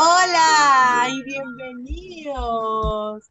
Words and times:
Hola 0.00 1.08
y 1.08 1.24
bienvenidos. 1.24 3.24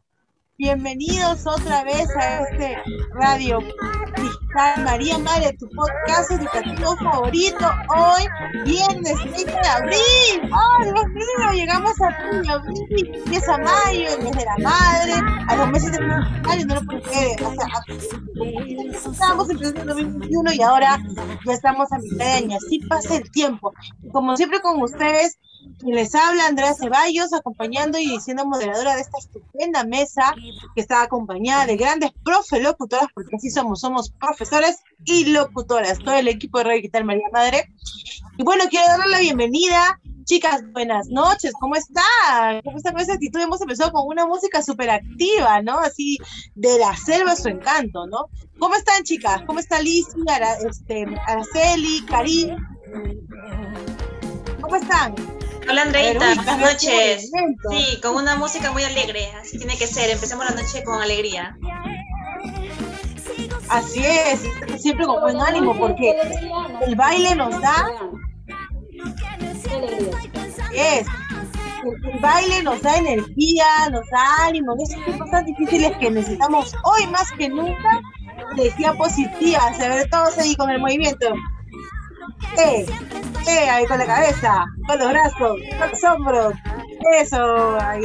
Bienvenidos 0.57 1.47
otra 1.47 1.85
vez 1.85 2.13
a 2.17 2.41
este 2.41 2.75
Radio 3.13 3.59
Cristal 4.13 4.83
María 4.83 5.17
Madre, 5.17 5.55
tu 5.57 5.65
podcast 5.69 6.29
educativo 6.31 6.97
favorito. 6.97 7.65
Hoy, 7.95 8.27
viernes 8.65 9.15
30 9.33 9.45
de 9.45 9.67
abril. 9.69 10.51
¡Oh, 10.51 10.83
Dios 10.83 11.05
mío! 11.13 11.51
Llegamos 11.53 11.93
a 12.01 12.07
abril, 12.51 13.11
empieza 13.13 13.57
mayo, 13.59 14.09
el 14.17 14.23
mes 14.23 14.35
de 14.35 14.43
la 14.43 14.57
madre, 14.57 15.13
a 15.47 15.55
los 15.55 15.69
meses 15.69 15.93
de 15.93 16.01
mayo, 16.01 16.65
no 16.65 16.75
lo 16.75 16.85
puedo. 16.85 17.01
O 17.47 17.55
sea, 17.55 17.69
estábamos 19.09 19.49
empezando 19.49 19.79
en 19.79 19.87
2021 19.87 20.51
y 20.53 20.61
ahora 20.63 20.99
ya 21.45 21.53
estamos 21.53 21.89
a 21.93 21.99
mitad 21.99 22.41
de. 22.41 22.55
Así 22.55 22.79
pasa 22.89 23.15
el 23.15 23.31
tiempo. 23.31 23.73
Como 24.11 24.35
siempre 24.35 24.59
con 24.59 24.81
ustedes, 24.81 25.39
les 25.79 26.15
habla 26.15 26.47
Andrea 26.47 26.73
Ceballos, 26.73 27.33
acompañando 27.33 27.97
y 27.97 28.19
siendo 28.19 28.45
moderadora 28.45 28.95
de 28.95 29.01
esta 29.01 29.17
estupenda 29.17 29.83
mesa 29.83 30.33
que 30.75 30.81
está 30.81 31.03
acompañada 31.03 31.65
de 31.65 31.77
grandes 31.77 32.11
profe 32.23 32.59
locutoras, 32.59 33.07
porque 33.13 33.35
así 33.35 33.49
somos, 33.49 33.81
somos 33.81 34.11
profesores 34.11 34.79
y 35.05 35.25
locutoras, 35.25 35.99
todo 35.99 36.15
el 36.15 36.27
equipo 36.27 36.57
de 36.57 36.63
Radio 36.65 36.77
Digital 36.77 37.05
María 37.05 37.27
Madre. 37.31 37.73
Y 38.37 38.43
bueno, 38.43 38.65
quiero 38.69 38.87
darle 38.87 39.07
la 39.07 39.19
bienvenida. 39.19 39.99
Chicas, 40.25 40.61
buenas 40.73 41.07
noches, 41.07 41.53
¿cómo 41.57 41.75
están? 41.75 42.61
¿Cómo 42.65 42.75
están 42.75 42.91
con 42.93 43.01
esa 43.01 43.13
actitud? 43.13 43.39
Hemos 43.39 43.61
empezado 43.61 43.93
con 43.93 44.07
una 44.07 44.27
música 44.27 44.61
súper 44.61 44.89
activa, 44.89 45.61
¿no? 45.61 45.79
Así, 45.79 46.17
de 46.53 46.77
la 46.79 46.97
selva 46.97 47.33
su 47.37 47.47
encanto, 47.47 48.05
¿no? 48.07 48.25
¿Cómo 48.59 48.75
están, 48.75 49.03
chicas? 49.03 49.43
¿Cómo 49.47 49.59
está 49.59 49.81
Liz, 49.81 50.05
este, 50.69 51.05
Araceli, 51.27 52.05
Karim? 52.07 52.57
¿Cómo 54.59 54.75
están? 54.75 55.15
Hola 55.69 55.81
Andreita, 55.81 56.33
buenas 56.35 56.59
noches. 56.59 57.31
Sí, 57.69 57.99
con 58.01 58.15
una 58.15 58.37
música 58.37 58.71
muy 58.71 58.83
alegre, 58.83 59.29
así 59.39 59.57
tiene 59.57 59.77
que 59.77 59.85
ser. 59.85 60.09
Empecemos 60.09 60.45
la 60.45 60.55
noche 60.55 60.83
con 60.83 61.01
alegría. 61.01 61.57
Así 63.67 64.01
es, 64.03 64.43
siempre 64.81 65.05
con 65.05 65.19
buen 65.21 65.41
ánimo, 65.41 65.77
porque 65.77 66.15
el 66.85 66.95
baile 66.95 67.35
nos 67.35 67.59
da. 67.59 67.85
Es. 70.73 71.05
El 71.83 72.19
baile 72.19 72.63
nos 72.63 72.81
da 72.81 72.95
energía, 72.97 73.65
nos 73.91 74.09
da 74.09 74.45
ánimo, 74.45 74.73
en 74.73 74.81
esos 74.81 75.05
tiempos 75.05 75.29
tan 75.31 75.45
difíciles 75.45 75.97
que 75.97 76.11
necesitamos 76.11 76.73
hoy 76.83 77.07
más 77.07 77.31
que 77.33 77.49
nunca, 77.49 78.01
energía 78.53 78.93
positiva, 78.93 79.73
se 79.73 79.87
ve 79.87 80.05
todos 80.09 80.37
ahí 80.37 80.55
con 80.55 80.69
el 80.69 80.79
movimiento. 80.79 81.27
Eh, 82.57 82.85
eh, 83.47 83.69
ahí 83.69 83.85
con 83.85 83.99
la 83.99 84.05
cabeza, 84.05 84.65
con 84.87 84.99
los 84.99 85.09
brazos, 85.09 85.57
con 85.79 85.89
los 85.89 86.03
hombros. 86.03 86.53
Eso, 87.15 87.77
ahí. 87.79 88.03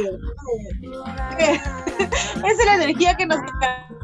Eh, 1.39 1.59
esa 1.99 2.47
es 2.47 2.65
la 2.65 2.75
energía 2.75 3.15
que 3.15 3.25
nos 3.25 3.39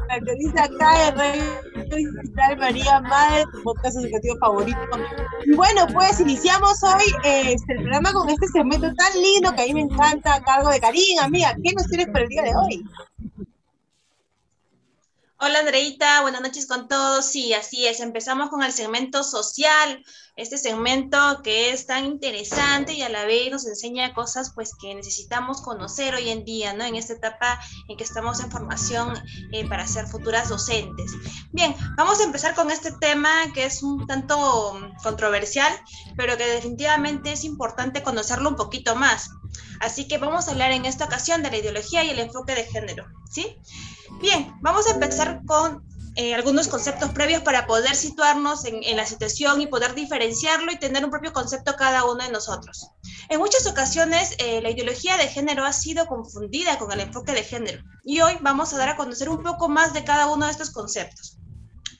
caracteriza 0.08 0.64
acá 0.64 1.08
en 1.08 1.16
Radio 2.36 2.56
María 2.58 3.00
Madre, 3.00 3.44
tu 3.52 3.62
podcast 3.62 3.96
educativo 3.98 4.36
favorito. 4.40 4.78
Y 5.44 5.54
bueno, 5.54 5.86
pues 5.92 6.20
iniciamos 6.20 6.82
hoy 6.82 7.04
este, 7.24 7.72
el 7.72 7.82
programa 7.82 8.12
con 8.12 8.28
este 8.28 8.46
segmento 8.48 8.92
tan 8.94 9.12
lindo 9.20 9.52
que 9.54 9.62
a 9.62 9.66
mí 9.66 9.74
me 9.74 9.80
encanta, 9.82 10.42
cargo 10.42 10.70
de 10.70 10.80
Karim, 10.80 11.18
amiga. 11.20 11.54
¿Qué 11.62 11.72
nos 11.74 11.86
tienes 11.86 12.08
para 12.08 12.24
el 12.24 12.28
día 12.28 12.42
de 12.42 12.52
hoy? 12.56 12.84
Hola 15.42 15.60
Andreita, 15.60 16.20
buenas 16.20 16.42
noches 16.42 16.66
con 16.66 16.86
todos. 16.86 17.24
Sí, 17.24 17.54
así 17.54 17.86
es. 17.86 18.00
Empezamos 18.00 18.50
con 18.50 18.62
el 18.62 18.74
segmento 18.74 19.24
social, 19.24 20.04
este 20.36 20.58
segmento 20.58 21.40
que 21.42 21.72
es 21.72 21.86
tan 21.86 22.04
interesante 22.04 22.92
y 22.92 23.00
a 23.00 23.08
la 23.08 23.24
vez 23.24 23.50
nos 23.50 23.66
enseña 23.66 24.12
cosas 24.12 24.52
pues 24.54 24.72
que 24.78 24.94
necesitamos 24.94 25.62
conocer 25.62 26.14
hoy 26.14 26.28
en 26.28 26.44
día, 26.44 26.74
¿no? 26.74 26.84
En 26.84 26.94
esta 26.94 27.14
etapa 27.14 27.58
en 27.88 27.96
que 27.96 28.04
estamos 28.04 28.40
en 28.40 28.50
formación 28.50 29.14
eh, 29.52 29.66
para 29.66 29.86
ser 29.86 30.06
futuras 30.08 30.50
docentes. 30.50 31.10
Bien, 31.52 31.74
vamos 31.96 32.20
a 32.20 32.24
empezar 32.24 32.54
con 32.54 32.70
este 32.70 32.92
tema 32.92 33.30
que 33.54 33.64
es 33.64 33.82
un 33.82 34.06
tanto 34.06 34.78
controversial, 35.02 35.72
pero 36.18 36.36
que 36.36 36.44
definitivamente 36.44 37.32
es 37.32 37.44
importante 37.44 38.02
conocerlo 38.02 38.50
un 38.50 38.56
poquito 38.56 38.94
más. 38.94 39.30
Así 39.80 40.06
que 40.06 40.18
vamos 40.18 40.48
a 40.48 40.50
hablar 40.50 40.72
en 40.72 40.84
esta 40.84 41.06
ocasión 41.06 41.42
de 41.42 41.50
la 41.50 41.56
ideología 41.56 42.04
y 42.04 42.10
el 42.10 42.18
enfoque 42.18 42.54
de 42.54 42.64
género, 42.64 43.06
¿sí? 43.30 43.56
Bien, 44.20 44.54
vamos 44.60 44.86
a 44.86 44.90
empezar 44.90 45.40
con 45.46 45.82
eh, 46.14 46.34
algunos 46.34 46.68
conceptos 46.68 47.10
previos 47.12 47.42
para 47.42 47.66
poder 47.66 47.96
situarnos 47.96 48.66
en, 48.66 48.96
la 48.96 49.06
situación 49.06 49.62
y 49.62 49.66
poder 49.66 49.94
diferenciarlo 49.94 50.70
y 50.70 50.78
tener 50.78 51.04
un 51.04 51.10
propio 51.10 51.32
concepto 51.32 51.74
cada 51.76 52.04
uno 52.04 52.22
de 52.22 52.30
nosotros. 52.30 52.90
En 53.30 53.38
muchas 53.38 53.66
ocasiones, 53.66 54.34
eh, 54.38 54.60
la 54.60 54.70
ideología 54.70 55.16
de 55.16 55.28
género 55.28 55.64
ha 55.64 55.72
sido 55.72 56.06
confundida 56.06 56.78
con 56.78 56.92
el 56.92 57.00
enfoque 57.00 57.32
de 57.32 57.44
género 57.44 57.82
y 58.04 58.20
hoy 58.20 58.36
vamos 58.42 58.74
a 58.74 58.78
dar 58.78 58.90
a 58.90 58.96
conocer 58.96 59.30
un 59.30 59.42
poco 59.42 59.70
más 59.70 59.94
de 59.94 60.04
cada 60.04 60.26
uno 60.26 60.44
de 60.44 60.52
estos 60.52 60.70
conceptos. 60.70 61.39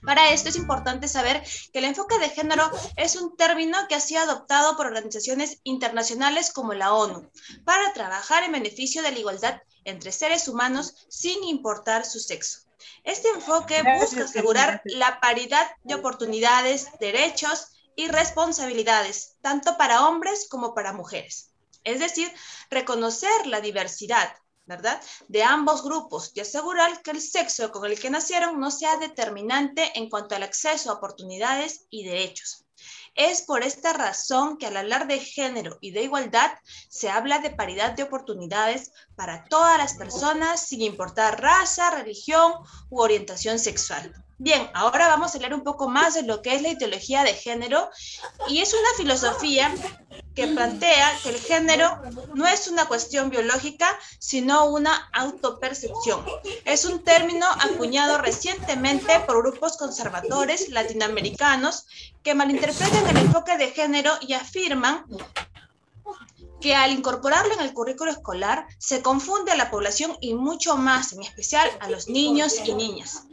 Para 0.05 0.31
esto 0.31 0.49
es 0.49 0.56
importante 0.56 1.09
saber 1.09 1.43
que 1.72 1.78
el 1.78 1.84
enfoque 1.84 2.19
de 2.19 2.31
género 2.31 2.71
es 2.97 3.16
un 3.16 3.37
término 3.37 3.77
que 3.88 3.94
ha 3.94 4.00
sido 4.00 4.22
adoptado 4.22 4.77
por 4.77 4.87
organizaciones 4.87 5.61
internacionales 5.65 6.53
como 6.53 6.75
la 6.75 6.93
ONU 6.94 7.31
para 7.65 7.93
trabajar 7.93 8.44
en 8.44 8.53
beneficio 8.53 9.03
de 9.03 9.12
la 9.12 9.19
igualdad 9.19 9.60
entre 9.84 10.12
seres 10.12 10.49
humanos 10.49 11.06
sin 11.09 11.44
importar 11.44 12.05
su 12.06 12.19
sexo. 12.19 12.60
Este 13.05 13.28
enfoque 13.28 13.83
busca 14.00 14.25
asegurar 14.25 14.83
la 14.84 15.21
paridad 15.21 15.66
de 15.84 15.94
oportunidades, 15.94 16.89
derechos 16.99 17.69
y 17.97 18.09
responsabilidades, 18.09 19.37
tanto 19.43 19.77
para 19.77 20.06
hombres 20.09 20.49
como 20.49 20.75
para 20.75 20.93
mujeres. 20.93 21.50
Es 21.84 21.99
decir, 21.99 22.31
reconocer 22.71 23.47
la 23.47 23.60
diversidad, 23.60 24.34
¿verdad? 24.71 25.03
De 25.27 25.43
ambos 25.43 25.83
grupos 25.83 26.31
y 26.35 26.41
asegurar 26.41 27.03
que 27.03 27.11
el 27.11 27.21
sexo 27.21 27.73
con 27.73 27.85
el 27.85 27.99
que 27.99 28.09
nacieron 28.09 28.61
no 28.61 28.71
sea 28.71 28.97
determinante 28.99 29.91
en 29.97 30.09
cuanto 30.09 30.37
al 30.37 30.45
acceso 30.45 30.91
a 30.91 30.95
oportunidades 30.95 31.87
y 31.91 32.05
derechos. 32.05 32.65
Es 33.17 33.43
por 33.43 33.65
esta 33.65 33.93
razón 33.93 34.57
que 34.59 34.67
al 34.67 34.77
hablar 34.77 35.09
de 35.09 35.19
género 35.19 35.77
y 35.81 35.91
de 35.91 36.05
igualdad 36.05 36.53
se 36.89 37.11
habla 37.11 37.41
de 37.41 37.51
paridad 37.51 37.93
de 37.93 38.05
oportunidades 38.05 38.93
para 39.17 39.45
todas 39.47 39.77
las 39.77 39.95
personas 39.95 40.69
sin 40.69 40.83
importar 40.83 41.43
raza, 41.43 41.91
religión 41.91 42.53
u 42.89 43.01
orientación 43.01 43.59
sexual. 43.59 44.15
Bien, 44.43 44.71
ahora 44.73 45.06
vamos 45.06 45.33
a 45.33 45.37
hablar 45.37 45.53
un 45.53 45.65
poco 45.65 45.91
más 45.91 46.15
de 46.15 46.23
lo 46.23 46.41
que 46.41 46.55
es 46.55 46.62
la 46.62 46.71
ideología 46.71 47.25
de 47.25 47.34
género 47.34 47.91
y 48.49 48.61
es 48.61 48.73
una 48.73 48.89
filosofía 48.97 49.71
que 50.34 50.47
plantea 50.47 51.12
que 51.23 51.28
el 51.28 51.39
género 51.39 52.01
no 52.33 52.47
es 52.47 52.67
una 52.67 52.87
cuestión 52.87 53.28
biológica, 53.28 53.87
sino 54.19 54.65
una 54.65 55.11
autopercepción. 55.12 56.25
Es 56.65 56.87
un 56.87 57.05
término 57.05 57.45
acuñado 57.51 58.17
recientemente 58.17 59.21
por 59.27 59.43
grupos 59.43 59.77
conservadores 59.77 60.71
latinoamericanos 60.71 61.87
que 62.22 62.34
malinterpretan 62.34 63.09
el 63.09 63.19
enfoque 63.19 63.59
de 63.59 63.72
género 63.72 64.15
y 64.22 64.33
afirman 64.33 65.05
que 66.62 66.75
al 66.75 66.93
incorporarlo 66.93 67.53
en 67.53 67.61
el 67.61 67.75
currículo 67.75 68.11
escolar 68.11 68.67
se 68.78 69.03
confunde 69.03 69.53
a 69.53 69.57
la 69.57 69.71
población 69.71 70.17
y 70.22 70.33
mucho 70.33 70.78
más, 70.78 71.12
en 71.12 71.21
especial 71.21 71.71
a 71.81 71.91
los 71.91 72.09
niños 72.09 72.55
y 72.65 72.72
niñas. 72.72 73.25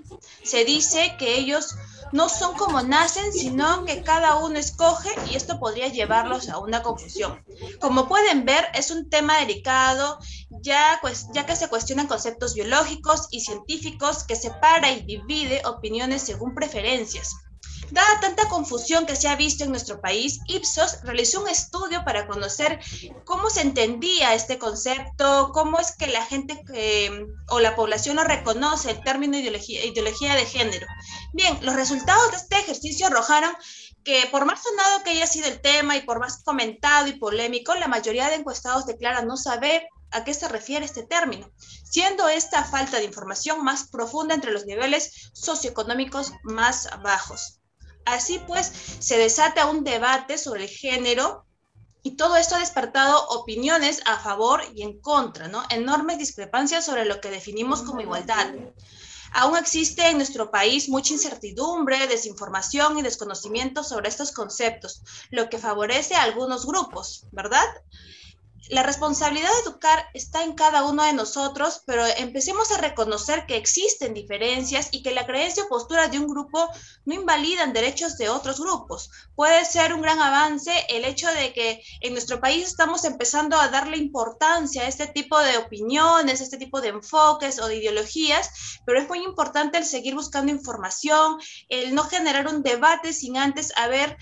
Se 0.44 0.66
dice 0.66 1.16
que 1.18 1.35
ellos 1.38 1.75
no 2.12 2.29
son 2.29 2.56
como 2.56 2.81
nacen, 2.81 3.34
sino 3.34 3.85
que 3.85 4.01
cada 4.03 4.38
uno 4.38 4.57
escoge 4.57 5.09
y 5.29 5.35
esto 5.35 5.59
podría 5.59 5.88
llevarlos 5.88 6.50
a 6.50 6.57
una 6.59 6.84
confusión. 6.84 7.44
Como 7.80 8.07
pueden 8.07 8.45
ver, 8.45 8.65
es 8.74 8.92
un 8.92 9.09
tema 9.09 9.39
delicado, 9.39 10.19
ya, 10.62 11.00
que 11.45 11.56
se 11.56 11.68
cuestionan 11.68 12.07
conceptos 12.07 12.54
biológicos 12.54 13.27
y 13.31 13.42
científicos 13.42 14.24
que 14.24 14.36
separa 14.36 14.92
y 14.92 15.01
divide 15.01 15.62
opiniones 15.65 16.21
según 16.21 16.56
preferencias. 16.56 17.36
Dada 17.92 18.19
tanta 18.19 18.50
confusión 18.50 19.06
que 19.06 19.16
se 19.16 19.30
ha 19.30 19.36
visto 19.36 19.63
en 19.63 19.72
nuestro 19.72 20.01
país, 20.01 20.39
Ipsos 20.48 21.01
realizó 21.04 21.42
un 21.42 21.48
estudio 21.48 22.04
para 22.04 22.28
conocer 22.28 22.80
cómo 23.24 23.50
se 23.50 23.62
entendía 23.62 24.34
este 24.34 24.57
concepto, 24.57 25.51
cómo 25.54 25.80
es 25.80 25.95
que 25.95 26.07
la 26.07 26.25
gente 26.25 26.62
o 27.50 27.60
la 27.60 27.75
población 27.75 28.18
no 28.18 28.24
reconoce 28.24 28.92
el 28.92 29.04
término 29.04 29.38
ideología, 29.38 29.86
ideología 29.86 30.36
de 30.36 30.45
género. 30.45 30.88
Bien, 31.34 31.57
los 31.62 31.75
resultados 31.75 32.31
de 32.31 32.38
este 32.38 32.60
ejercicio 32.60 33.07
arrojaron 33.07 33.54
que 34.04 34.28
por 34.31 34.45
más 34.45 34.63
sonado 34.63 35.04
que 35.04 35.12
haya 35.12 35.28
sido 35.28 35.48
el 35.48 35.62
tema 35.62 35.95
y 35.95 36.01
por 36.01 36.19
más 36.19 36.44
comentado 36.44 37.07
y 37.07 37.13
polémico, 37.13 37.75
la 37.75 37.88
mayoría 37.88 38.30
de 38.30 38.36
encuestados 38.36 38.86
declaran 38.86 39.28
no 39.28 39.38
saber 39.38 39.88
a 40.12 40.24
qué 40.24 40.33
se 40.33 40.48
refiere 40.48 40.86
este 40.86 41.04
término, 41.04 41.51
siendo 41.83 42.28
esta 42.30 42.63
falta 42.63 42.98
de 42.98 43.04
información 43.06 43.63
más 43.63 43.88
profunda 43.88 44.33
entre 44.33 44.51
los 44.51 44.66
niveles 44.66 45.31
socioeconómicos 45.33 46.31
más 46.44 46.88
bajos. 47.04 47.60
Así 48.07 48.39
pues, 48.48 48.71
se 49.00 49.18
desata 49.18 49.65
un 49.68 49.83
debate 49.83 50.38
sobre 50.38 50.63
el 50.63 50.69
género 50.69 51.45
y 52.04 52.15
todo 52.15 52.38
esto 52.38 52.56
ha 52.56 52.59
despertado 52.59 53.27
opiniones 53.27 54.01
a 54.06 54.18
favor 54.18 54.62
y 54.74 54.83
en 54.83 55.01
contra, 55.01 55.50
¿no? 55.50 55.62
Enormes 55.69 56.18
discrepancias 56.18 56.86
sobre 56.86 57.04
lo 57.04 57.19
que 57.19 57.30
definimos 57.30 57.81
como 57.81 58.00
igualdad. 58.00 58.48
Aún 59.33 59.57
existe 59.57 60.07
en 60.07 60.15
nuestro 60.15 60.51
país 60.51 60.88
mucha 60.88 61.13
incertidumbre, 61.13 62.07
desinformación 62.07 62.98
y 62.98 63.01
desconocimiento 63.01 63.83
sobre 63.83 64.07
estos 64.07 64.31
conceptos, 64.31 65.01
lo 65.30 65.50
que 65.50 65.57
favorece 65.57 66.15
a 66.15 66.24
algunos 66.24 66.65
grupos, 66.65 67.25
¿verdad? 67.33 67.68
La 68.69 68.84
responsabilidad 68.84 69.50
de 69.50 69.69
educar 69.69 70.06
está 70.14 70.44
en 70.44 70.54
cada 70.54 70.84
uno 70.84 71.04
de 71.04 71.14
nosotros, 71.14 71.84
pero 71.86 72.06
empecemos 72.18 72.72
a 72.72 72.78
reconocer 72.78 73.46
que 73.46 73.56
existen 73.56 74.14
diferencias 74.14 74.90
y 74.92 75.04
que 75.04 75.12
la 75.12 75.25
creencia 75.25 75.64
o 75.64 75.69
postura 75.69 76.08
de 76.08 76.19
un 76.19 76.28
grupo 76.28 76.68
no 77.06 77.14
invalidan 77.14 77.74
derechos 77.74 78.18
de 78.18 78.30
otros 78.30 78.60
grupos. 78.60 79.10
Puede 79.36 79.64
ser 79.66 79.94
un 79.94 80.02
gran 80.02 80.19
avance 80.19 80.72
el 80.90 81.06
hecho 81.06 81.28
de 81.31 81.54
que 81.54 81.81
en 82.02 82.14
nuestro 82.14 82.42
país 82.42 82.68
estamos 82.68 83.06
empezando 83.06 83.58
a 83.58 83.69
darle 83.69 83.98
importancia 83.98 84.84
a 84.84 84.88
este 84.88 85.08
tipo 85.08 85.40
de 85.40 85.58
opiniones, 85.58 86.42
a 86.42 86.44
este 86.44 86.58
tipo 86.58 86.81
de 86.81 86.90
enfoques 86.90 87.60
o 87.60 87.68
de 87.68 87.78
ideologías, 87.78 88.80
pero 88.86 89.00
es 89.00 89.08
muy 89.08 89.24
importante 89.24 89.78
el 89.78 89.86
seguir 89.86 90.16
buscando 90.16 90.52
información, 90.52 91.38
el 91.69 91.96
no 91.96 92.04
generar 92.04 92.48
un 92.48 92.64
debate 92.64 93.14
sin 93.14 93.38
antes 93.38 93.72
haber, 93.78 94.18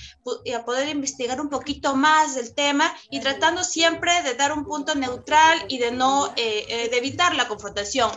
a 0.56 0.66
poder 0.66 0.90
investigar 0.90 1.42
un 1.42 1.50
poquito 1.50 1.96
más 1.96 2.36
del 2.36 2.54
tema 2.54 2.96
y 3.10 3.20
tratando 3.20 3.64
siempre 3.64 4.22
de 4.22 4.35
dar 4.36 4.54
un 4.54 4.66
punto 4.66 4.96
neutral 4.96 5.66
y 5.68 5.78
de 5.78 5.92
no 5.92 6.28
eh, 6.36 6.66
eh, 6.68 6.90
de 6.90 6.98
evitar 6.98 7.36
la 7.36 7.48
confrontación 7.48 8.12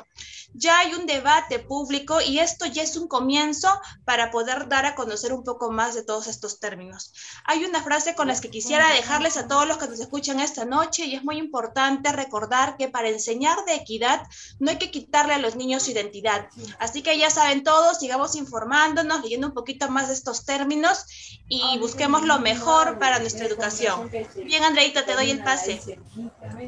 ya 0.54 0.78
hay 0.78 0.94
un 0.94 1.06
debate 1.06 1.58
público 1.58 2.20
y 2.20 2.38
esto 2.38 2.66
ya 2.66 2.82
es 2.82 2.96
un 2.96 3.06
comienzo 3.06 3.68
para 4.04 4.30
poder 4.30 4.68
dar 4.68 4.86
a 4.86 4.94
conocer 4.94 5.32
un 5.32 5.44
poco 5.44 5.70
más 5.70 5.94
de 5.94 6.02
todos 6.02 6.26
estos 6.26 6.58
términos. 6.58 7.12
Hay 7.44 7.64
una 7.64 7.82
frase 7.82 8.14
con 8.14 8.28
la 8.28 8.38
que 8.38 8.50
quisiera 8.50 8.92
dejarles 8.92 9.36
a 9.36 9.46
todos 9.46 9.66
los 9.66 9.78
que 9.78 9.88
nos 9.88 10.00
escuchan 10.00 10.40
esta 10.40 10.64
noche 10.64 11.06
y 11.06 11.14
es 11.14 11.24
muy 11.24 11.38
importante 11.38 12.12
recordar 12.12 12.76
que 12.76 12.88
para 12.88 13.08
enseñar 13.08 13.64
de 13.64 13.74
equidad 13.74 14.22
no 14.58 14.70
hay 14.70 14.78
que 14.78 14.90
quitarle 14.90 15.34
a 15.34 15.38
los 15.38 15.56
niños 15.56 15.84
su 15.84 15.90
identidad. 15.90 16.48
Así 16.78 17.02
que 17.02 17.18
ya 17.18 17.30
saben 17.30 17.62
todos, 17.62 17.98
sigamos 17.98 18.34
informándonos, 18.36 19.22
leyendo 19.22 19.48
un 19.48 19.54
poquito 19.54 19.88
más 19.88 20.08
de 20.08 20.14
estos 20.14 20.44
términos 20.44 21.04
y 21.48 21.78
busquemos 21.78 22.22
lo 22.24 22.38
mejor 22.38 22.98
para 22.98 23.18
nuestra 23.18 23.46
educación. 23.46 24.10
Bien, 24.44 24.64
Andreita, 24.64 25.04
te 25.04 25.14
doy 25.14 25.30
el 25.30 25.42
pase. 25.42 25.97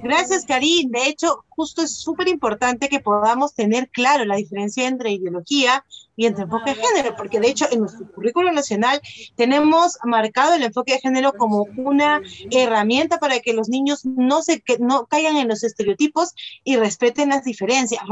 Gracias, 0.03 0.45
Karin. 0.45 0.91
De 0.91 1.07
hecho, 1.07 1.45
justo 1.49 1.83
es 1.83 1.97
súper 1.97 2.29
importante 2.29 2.89
que 2.89 3.01
podamos 3.01 3.55
tener 3.55 3.89
claro 3.91 4.25
la 4.25 4.37
diferencia 4.37 4.87
entre 4.87 5.13
ideología 5.13 5.85
y 6.17 6.27
entre 6.27 6.45
enfoque 6.45 6.75
de 6.75 6.83
género, 6.83 7.17
porque 7.17 7.41
de 7.41 7.49
hecho 7.49 7.67
en 7.71 7.81
nuestro 7.81 8.11
currículo 8.13 8.53
nacional 8.53 9.01
tenemos 9.37 9.99
marcado 10.05 10.55
el 10.55 10.63
enfoque 10.63 10.95
de 10.95 11.01
género 11.01 11.33
como 11.33 11.67
una 11.77 12.21
herramienta 12.51 13.19
para 13.19 13.41
que 13.41 13.55
los 13.55 13.69
niños 13.69 14.05
no 14.05 14.43
se 14.43 14.61
que 14.61 14.79
no 14.79 15.07
caigan 15.07 15.37
en 15.37 15.49
los 15.49 15.65
estereotipos 15.65 16.35
y 16.63 16.77
respeten 16.77 17.31
las 17.31 17.45
diferencias, 17.45 18.03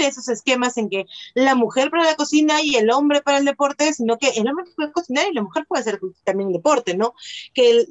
esos 0.00 0.28
esquemas 0.28 0.76
en 0.76 0.88
que 0.88 1.06
la 1.34 1.54
mujer 1.54 1.90
para 1.90 2.04
la 2.04 2.14
cocina 2.14 2.62
y 2.62 2.76
el 2.76 2.90
hombre 2.90 3.22
para 3.22 3.38
el 3.38 3.44
deporte, 3.44 3.92
sino 3.92 4.18
que 4.18 4.28
el 4.28 4.48
hombre 4.48 4.64
puede 4.74 4.92
cocinar 4.92 5.26
y 5.30 5.34
la 5.34 5.42
mujer 5.42 5.64
puede 5.66 5.80
hacer 5.80 6.00
también 6.24 6.52
deporte, 6.52 6.96
¿no? 6.96 7.14
Que 7.54 7.86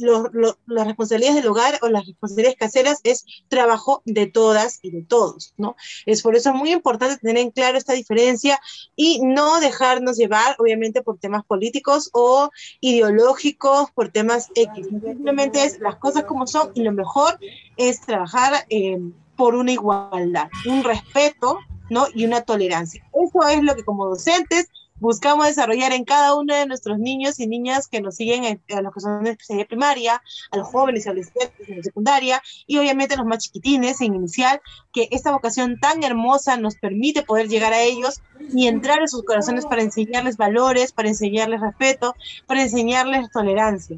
las 0.67 0.87
responsabilidades 0.87 1.41
del 1.41 1.47
hogar 1.51 1.79
o 1.81 1.89
las 1.89 2.05
responsabilidades 2.05 2.57
caseras 2.57 2.99
es 3.03 3.25
trabajo 3.47 4.01
de 4.05 4.27
todas 4.27 4.79
y 4.81 4.91
de 4.91 5.03
todos, 5.03 5.53
¿no? 5.57 5.75
Es 6.05 6.21
por 6.21 6.35
eso 6.35 6.53
muy 6.53 6.71
importante 6.71 7.17
tener 7.17 7.37
en 7.37 7.51
claro 7.51 7.77
esta 7.77 7.93
diferencia 7.93 8.59
y 8.95 9.21
no 9.21 9.59
dejarnos 9.59 10.17
llevar, 10.17 10.55
obviamente, 10.59 11.01
por 11.01 11.17
temas 11.17 11.45
políticos 11.45 12.09
o 12.13 12.49
ideológicos, 12.79 13.91
por 13.91 14.09
temas 14.09 14.49
X. 14.55 14.87
Simplemente 14.87 15.63
es 15.63 15.79
las 15.79 15.97
cosas 15.97 16.25
como 16.25 16.47
son 16.47 16.71
y 16.73 16.83
lo 16.83 16.91
mejor 16.91 17.39
es 17.77 18.01
trabajar 18.01 18.65
eh, 18.69 18.99
por 19.35 19.55
una 19.55 19.71
igualdad, 19.71 20.49
un 20.65 20.83
respeto 20.83 21.59
¿no? 21.89 22.07
Y 22.13 22.25
una 22.25 22.41
tolerancia. 22.41 23.03
Eso 23.13 23.47
es 23.47 23.63
lo 23.63 23.75
que 23.75 23.83
como 23.83 24.05
docentes 24.05 24.69
buscamos 24.97 25.47
desarrollar 25.47 25.91
en 25.91 26.05
cada 26.05 26.35
uno 26.35 26.55
de 26.55 26.65
nuestros 26.65 26.99
niños 26.99 27.39
y 27.39 27.47
niñas 27.47 27.87
que 27.87 28.01
nos 28.01 28.15
siguen 28.15 28.61
a 28.73 28.81
los 28.81 28.93
que 28.93 29.01
son 29.01 29.23
de 29.23 29.31
especialidad 29.31 29.67
primaria, 29.67 30.21
a 30.51 30.57
los 30.57 30.67
jóvenes 30.67 31.05
y 31.05 31.09
adolescentes 31.09 31.69
en 31.69 31.83
secundaria 31.83 32.41
y 32.65 32.77
obviamente 32.77 33.13
a 33.13 33.17
los 33.17 33.25
más 33.25 33.39
chiquitines 33.39 33.99
en 34.01 34.15
inicial, 34.15 34.61
que 34.93 35.09
esta 35.11 35.31
vocación 35.31 35.79
tan 35.79 36.03
hermosa 36.03 36.57
nos 36.57 36.75
permite 36.75 37.23
poder 37.23 37.49
llegar 37.49 37.73
a 37.73 37.81
ellos 37.81 38.21
y 38.53 38.67
entrar 38.67 38.99
en 38.99 39.09
sus 39.09 39.23
corazones 39.23 39.65
para 39.65 39.81
enseñarles 39.81 40.37
valores, 40.37 40.93
para 40.93 41.09
enseñarles 41.09 41.59
respeto, 41.59 42.15
para 42.47 42.61
enseñarles 42.61 43.29
tolerancia 43.31 43.97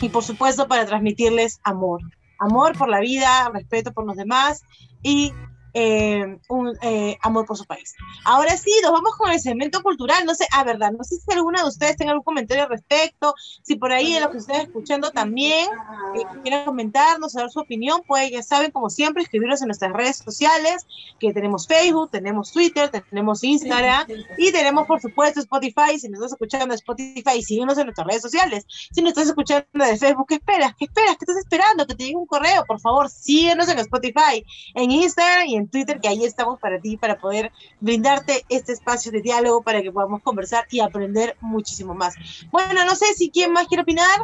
y 0.00 0.08
por 0.08 0.24
supuesto 0.24 0.68
para 0.68 0.86
transmitirles 0.86 1.60
amor. 1.64 2.00
Amor 2.38 2.78
por 2.78 2.88
la 2.88 3.00
vida, 3.00 3.50
respeto 3.52 3.92
por 3.92 4.06
los 4.06 4.16
demás 4.16 4.62
y 5.02 5.32
eh, 5.80 6.38
un 6.48 6.76
eh, 6.82 7.16
amor 7.22 7.46
por 7.46 7.56
su 7.56 7.64
país. 7.64 7.94
Ahora 8.24 8.56
sí, 8.56 8.72
nos 8.82 8.90
vamos 8.90 9.14
con 9.16 9.30
el 9.30 9.38
segmento 9.38 9.80
cultural. 9.80 10.24
No 10.26 10.34
sé, 10.34 10.44
a 10.52 10.60
ah, 10.60 10.64
verdad, 10.64 10.90
no 10.90 11.04
sé 11.04 11.16
si 11.16 11.32
alguna 11.32 11.62
de 11.62 11.68
ustedes 11.68 11.96
tenga 11.96 12.10
algún 12.10 12.24
comentario 12.24 12.64
al 12.64 12.70
respecto, 12.70 13.32
si 13.62 13.76
por 13.76 13.92
ahí 13.92 14.12
de 14.12 14.20
lo 14.20 14.30
que 14.32 14.38
estén 14.38 14.62
escuchando 14.62 15.12
también 15.12 15.68
eh, 16.16 16.24
quieran 16.42 16.64
comentarnos, 16.64 17.32
dar 17.32 17.48
su 17.48 17.60
opinión, 17.60 18.02
pues 18.08 18.28
ya 18.32 18.42
saben, 18.42 18.72
como 18.72 18.90
siempre, 18.90 19.22
escribirnos 19.22 19.62
en 19.62 19.68
nuestras 19.68 19.92
redes 19.92 20.16
sociales, 20.16 20.84
que 21.20 21.32
tenemos 21.32 21.68
Facebook, 21.68 22.10
tenemos 22.10 22.50
Twitter, 22.50 22.90
tenemos 22.90 23.44
Instagram 23.44 24.08
y 24.36 24.50
tenemos, 24.50 24.84
por 24.88 25.00
supuesto, 25.00 25.38
Spotify. 25.38 25.96
Si 25.96 26.08
nos 26.08 26.18
estás 26.18 26.32
escuchando 26.32 26.68
de 26.68 26.74
Spotify, 26.74 27.40
síguenos 27.40 27.78
en 27.78 27.84
nuestras 27.84 28.06
redes 28.08 28.22
sociales. 28.22 28.66
Si 28.68 29.00
nos 29.00 29.10
estás 29.10 29.28
escuchando 29.28 29.66
de 29.72 29.96
Facebook, 29.96 30.26
¿qué 30.28 30.34
esperas? 30.34 30.72
¿Qué 30.76 30.86
esperas? 30.86 31.16
¿Qué 31.18 31.24
estás 31.24 31.36
esperando? 31.36 31.86
Que 31.86 31.94
te 31.94 32.04
llegue 32.04 32.16
un 32.16 32.26
correo, 32.26 32.64
por 32.66 32.80
favor, 32.80 33.08
síguenos 33.08 33.68
en 33.68 33.78
Spotify, 33.78 34.44
en 34.74 34.90
Instagram 34.90 35.46
y 35.46 35.56
en 35.56 35.67
Twitter, 35.68 36.00
que 36.00 36.08
ahí 36.08 36.24
estamos 36.24 36.58
para 36.58 36.80
ti, 36.80 36.96
para 36.96 37.18
poder 37.18 37.52
brindarte 37.80 38.44
este 38.48 38.72
espacio 38.72 39.12
de 39.12 39.20
diálogo 39.20 39.62
para 39.62 39.82
que 39.82 39.92
podamos 39.92 40.22
conversar 40.22 40.66
y 40.70 40.80
aprender 40.80 41.36
muchísimo 41.40 41.94
más. 41.94 42.14
Bueno, 42.50 42.84
no 42.84 42.94
sé 42.94 43.06
si 43.14 43.30
quién 43.30 43.52
más 43.52 43.66
quiere 43.66 43.82
opinar. 43.82 44.20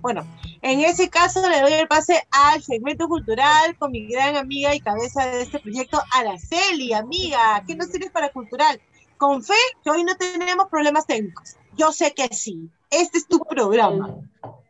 Bueno, 0.00 0.24
en 0.62 0.80
ese 0.80 1.08
caso 1.08 1.48
le 1.48 1.60
doy 1.60 1.72
el 1.72 1.88
pase 1.88 2.22
al 2.30 2.62
segmento 2.62 3.08
cultural 3.08 3.76
con 3.78 3.90
mi 3.90 4.06
gran 4.06 4.36
amiga 4.36 4.74
y 4.74 4.80
cabeza 4.80 5.26
de 5.26 5.42
este 5.42 5.58
proyecto, 5.58 5.98
Araceli, 6.12 6.92
amiga. 6.92 7.62
¿Qué 7.66 7.74
nos 7.74 7.90
tienes 7.90 8.10
para 8.10 8.30
cultural? 8.30 8.80
Con 9.18 9.42
fe 9.42 9.54
que 9.82 9.90
hoy 9.90 10.04
no 10.04 10.14
tenemos 10.16 10.68
problemas 10.68 11.06
técnicos. 11.06 11.56
Yo 11.76 11.92
sé 11.92 12.12
que 12.14 12.28
sí. 12.28 12.70
Este 12.90 13.18
es 13.18 13.26
tu 13.26 13.38
programa. 13.40 14.16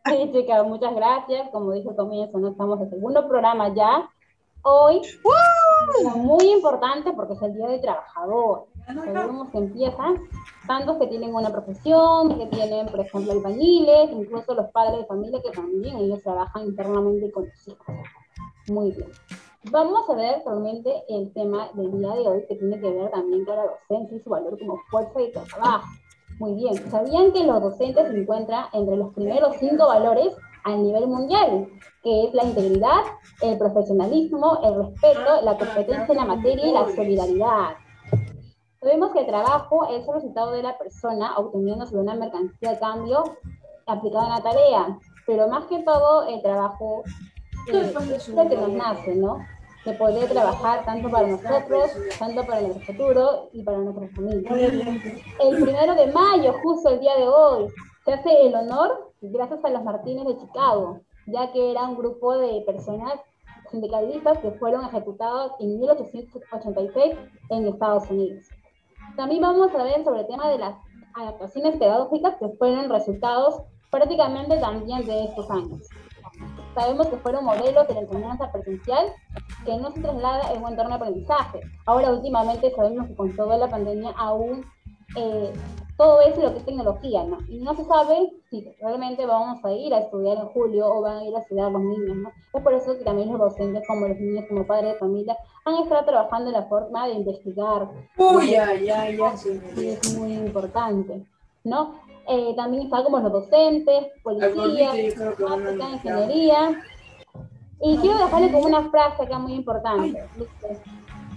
Sí, 0.05 0.31
chicas, 0.33 0.65
muchas 0.65 0.95
gracias. 0.95 1.49
Como 1.51 1.71
dije 1.73 1.89
al 1.89 1.95
comienzo, 1.95 2.37
no 2.39 2.49
estamos 2.49 2.79
en 2.79 2.85
el 2.85 2.89
segundo 2.89 3.27
programa 3.27 3.73
ya 3.75 4.09
hoy 4.63 5.01
muy 6.15 6.51
importante 6.51 7.11
porque 7.13 7.33
es 7.33 7.41
el 7.41 7.53
Día 7.53 7.67
del 7.67 7.81
Trabajador. 7.81 8.67
Sabemos 8.85 9.49
que 9.49 9.57
empiezan 9.57 10.15
tantos 10.65 10.97
que 10.97 11.07
tienen 11.07 11.33
una 11.33 11.49
profesión, 11.49 12.37
que 12.37 12.45
tienen, 12.47 12.87
por 12.87 12.99
ejemplo, 12.99 13.31
albañiles, 13.31 14.11
incluso 14.11 14.53
los 14.53 14.67
padres 14.71 14.99
de 14.99 15.05
familia 15.05 15.41
que 15.41 15.51
también 15.51 15.97
ellos 15.97 16.21
trabajan 16.23 16.65
internamente 16.65 17.31
con 17.31 17.45
los 17.47 17.67
hijos. 17.67 17.95
Muy 18.69 18.91
bien. 18.91 19.09
Vamos 19.71 20.09
a 20.09 20.13
ver 20.13 20.41
realmente 20.45 21.03
el 21.09 21.33
tema 21.33 21.69
del 21.73 21.91
día 21.91 22.11
de 22.11 22.27
hoy 22.27 22.45
que 22.47 22.55
tiene 22.55 22.79
que 22.79 22.89
ver 22.89 23.11
también 23.11 23.43
con 23.43 23.55
la 23.55 23.63
docencia 23.63 24.17
y 24.17 24.21
su 24.21 24.29
valor 24.29 24.57
como 24.57 24.77
fuerza 24.89 25.19
de 25.19 25.27
trabajo. 25.29 25.87
Muy 26.39 26.53
bien, 26.53 26.75
¿sabían 26.89 27.31
que 27.33 27.43
los 27.43 27.61
docentes 27.61 28.07
se 28.07 28.17
encuentran 28.17 28.65
entre 28.71 28.95
los 28.95 29.13
primeros 29.13 29.55
cinco 29.59 29.87
valores 29.87 30.37
a 30.63 30.75
nivel 30.75 31.07
mundial, 31.07 31.67
que 32.03 32.25
es 32.25 32.33
la 32.33 32.43
integridad, 32.43 33.01
el 33.41 33.57
profesionalismo, 33.57 34.59
el 34.63 34.75
respeto, 34.75 35.41
la 35.43 35.57
competencia 35.57 36.07
en 36.07 36.17
la 36.17 36.25
materia 36.25 36.65
y 36.65 36.71
la 36.71 36.85
solidaridad. 36.95 37.75
Sabemos 38.79 39.11
que 39.11 39.19
el 39.21 39.25
trabajo 39.25 39.87
es 39.89 40.07
el 40.07 40.13
resultado 40.13 40.51
de 40.51 40.63
la 40.63 40.77
persona 40.77 41.35
obteniendo 41.37 41.85
sobre 41.85 42.03
una 42.03 42.15
mercancía 42.15 42.71
de 42.71 42.79
cambio 42.79 43.23
aplicada 43.87 44.25
en 44.25 44.31
la 44.31 44.41
tarea, 44.41 44.99
pero 45.25 45.47
más 45.47 45.65
que 45.65 45.79
todo 45.79 46.27
el 46.27 46.41
trabajo 46.41 47.03
eh, 47.73 47.93
es 48.15 48.29
lo 48.29 48.47
que 48.47 48.55
nos 48.55 48.69
nace, 48.69 49.15
¿no? 49.15 49.39
De 49.83 49.93
poder 49.93 50.29
trabajar 50.29 50.85
tanto 50.85 51.09
para 51.09 51.27
nosotros, 51.27 51.91
tanto 52.19 52.45
para 52.45 52.61
nuestro 52.61 52.85
futuro 52.85 53.49
y 53.53 53.63
para 53.63 53.77
nuestra 53.77 54.07
familia. 54.09 54.51
El 54.51 55.63
primero 55.63 55.95
de 55.95 56.11
mayo, 56.11 56.53
justo 56.61 56.89
el 56.89 56.99
día 56.99 57.15
de 57.15 57.27
hoy, 57.27 57.67
se 58.05 58.13
hace 58.13 58.47
el 58.47 58.55
honor 58.55 59.06
gracias 59.21 59.63
a 59.63 59.69
los 59.69 59.83
Martínez 59.83 60.25
de 60.25 60.37
Chicago, 60.37 61.01
ya 61.25 61.51
que 61.51 61.71
era 61.71 61.87
un 61.87 61.97
grupo 61.97 62.37
de 62.37 62.61
personas 62.65 63.19
sindicalistas 63.71 64.37
que 64.39 64.51
fueron 64.51 64.85
ejecutados 64.85 65.53
en 65.59 65.79
1886 65.79 67.15
en 67.49 67.67
Estados 67.67 68.09
Unidos. 68.09 68.47
También 69.15 69.41
vamos 69.41 69.73
a 69.73 69.83
ver 69.83 70.03
sobre 70.03 70.21
el 70.21 70.27
tema 70.27 70.49
de 70.49 70.59
las 70.59 70.75
adaptaciones 71.15 71.77
pedagógicas 71.77 72.35
que 72.37 72.49
fueron 72.57 72.89
resultados 72.89 73.63
prácticamente 73.89 74.57
también 74.57 75.05
de 75.05 75.25
estos 75.25 75.49
años. 75.49 75.87
Sabemos 76.75 77.07
que 77.07 77.17
fueron 77.17 77.45
modelos 77.45 77.87
de 77.87 77.93
la 77.95 78.01
enseñanza 78.01 78.51
presencial 78.51 79.07
que 79.65 79.75
no 79.77 79.89
se 79.91 80.01
traslada 80.01 80.53
en 80.53 80.63
un 80.63 80.69
entorno 80.69 80.91
de 80.91 80.95
aprendizaje. 80.95 81.61
Ahora 81.85 82.11
últimamente 82.11 82.71
sabemos 82.75 83.07
que 83.07 83.15
con 83.15 83.35
toda 83.35 83.57
la 83.57 83.67
pandemia 83.67 84.11
aún 84.15 84.63
eh, 85.15 85.51
todo 85.97 86.21
eso 86.21 86.41
lo 86.41 86.51
que 86.53 86.59
es 86.59 86.65
tecnología, 86.65 87.23
¿no? 87.23 87.39
Y 87.49 87.57
no 87.57 87.75
se 87.75 87.83
sabe 87.85 88.31
si 88.51 88.63
realmente 88.79 89.25
vamos 89.25 89.65
a 89.65 89.71
ir 89.71 89.91
a 89.93 89.99
estudiar 89.99 90.37
en 90.37 90.47
julio 90.49 90.85
o 90.87 91.01
van 91.01 91.17
a 91.17 91.25
ir 91.25 91.35
a 91.35 91.39
estudiar 91.39 91.71
los 91.71 91.81
niños, 91.81 92.17
¿no? 92.17 92.31
Es 92.53 92.61
por 92.61 92.73
eso 92.73 92.95
que 92.95 93.03
también 93.03 93.29
los 93.29 93.39
docentes, 93.39 93.83
como 93.87 94.07
los 94.07 94.19
niños, 94.19 94.45
como 94.47 94.67
padres 94.67 94.93
de 94.93 94.99
familia, 94.99 95.35
han 95.65 95.75
estado 95.75 96.05
trabajando 96.05 96.49
en 96.49 96.53
la 96.53 96.67
forma 96.67 97.07
de 97.07 97.13
investigar. 97.15 97.89
Uy, 98.15 98.51
ya, 98.51 98.75
ya, 98.75 99.09
ya. 99.09 99.37
Sí, 99.37 99.59
es 99.75 100.17
muy 100.17 100.33
importante, 100.33 101.25
¿no? 101.63 101.95
Eh, 102.27 102.53
también 102.55 102.83
está 102.83 103.03
como 103.03 103.19
los 103.19 103.31
docentes, 103.31 104.07
policías, 104.21 104.95
ingeniería, 105.93 106.83
Y 107.81 107.97
quiero 107.97 108.17
dejarle 108.19 108.51
como 108.51 108.65
una 108.65 108.89
frase 108.89 109.23
acá 109.23 109.39
muy 109.39 109.53
importante. 109.53 110.23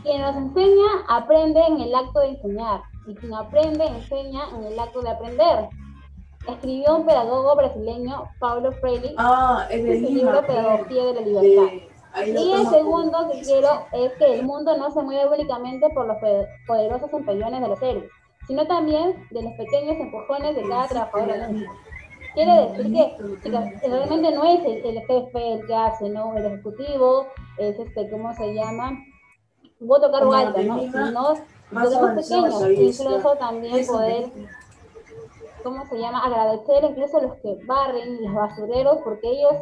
Quien 0.03 0.21
nos 0.21 0.37
enseña, 0.37 0.89
aprende 1.09 1.61
en 1.61 1.81
el 1.81 1.95
acto 1.95 2.21
de 2.21 2.29
enseñar. 2.29 2.81
Y 3.11 3.15
quien 3.17 3.35
aprende, 3.35 3.85
enseña 3.85 4.43
en 4.57 4.65
el 4.67 4.79
acto 4.79 5.03
de 5.03 5.11
aprender. 5.11 5.69
Escribió 6.47 6.99
un 6.99 7.07
pedagogo 7.07 7.57
brasileño, 7.57 8.25
Paulo 8.39 8.71
Freire, 8.73 9.15
ah, 9.19 9.67
en 9.69 9.89
el 9.89 10.15
libro 10.15 10.47
Pedagogía 10.47 11.07
de 11.07 11.15
la 11.15 11.21
Libertad. 11.23 11.73
y 12.25 12.53
el 12.53 12.67
segundo 12.69 13.29
que 13.33 13.41
quiero 13.41 13.87
es 13.93 14.13
que 14.13 14.39
el 14.39 14.45
mundo 14.45 14.77
no 14.77 14.93
se 14.93 15.03
mueve 15.03 15.29
únicamente 15.29 15.89
por 15.91 16.07
los 16.07 16.19
poderosos 16.69 17.13
empellones 17.13 17.61
de 17.61 17.69
los 17.69 17.83
héroes, 17.83 18.11
sino 18.47 18.65
también 18.69 19.27
de 19.33 19.43
los 19.43 19.53
pequeños 19.55 19.97
empujones 19.97 20.55
de 20.55 20.63
cada 20.69 20.87
trabajador. 20.87 21.51
Quiere 22.35 22.69
decir 22.69 22.93
que, 23.43 23.89
realmente 23.89 24.31
no 24.31 24.45
es 24.45 24.65
el, 24.65 25.01
jefe 25.01 25.53
el 25.55 25.67
que 25.67 25.75
hace, 25.75 26.09
¿no? 26.11 26.37
El 26.37 26.47
ejecutivo 26.47 27.27
es 27.59 27.77
este, 27.77 28.09
¿cómo 28.09 28.33
se 28.35 28.55
llama? 28.55 28.93
Voto 29.81 30.13
cargo 30.13 30.33
alto, 30.33 30.63
¿no? 30.63 30.79
Sino 30.79 31.35
los 31.71 31.95
pequeños, 31.95 32.71
incluso 32.71 33.37
también 33.37 33.87
poder, 33.87 34.31
¿cómo 35.63 35.87
se 35.87 35.99
llama? 35.99 36.25
Agradecer 36.25 36.85
incluso 36.91 37.19
a 37.19 37.23
los 37.23 37.35
que 37.37 37.59
barren, 37.67 38.23
los 38.25 38.35
basureros, 38.35 38.99
porque 39.05 39.29
ellos 39.29 39.55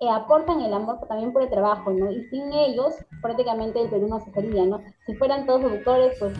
eh, 0.00 0.10
aportan 0.10 0.60
el 0.60 0.72
amor 0.72 0.98
también 1.06 1.32
por 1.32 1.42
el 1.42 1.50
trabajo, 1.50 1.90
¿no? 1.90 2.10
Y 2.10 2.24
sin 2.24 2.52
ellos, 2.52 2.94
prácticamente 3.20 3.80
el 3.80 3.90
Perú 3.90 4.08
no 4.08 4.20
se 4.20 4.32
sería, 4.32 4.64
¿no? 4.64 4.80
Si 5.06 5.14
fueran 5.14 5.46
todos 5.46 5.62
doctores, 5.62 6.18
pues, 6.18 6.36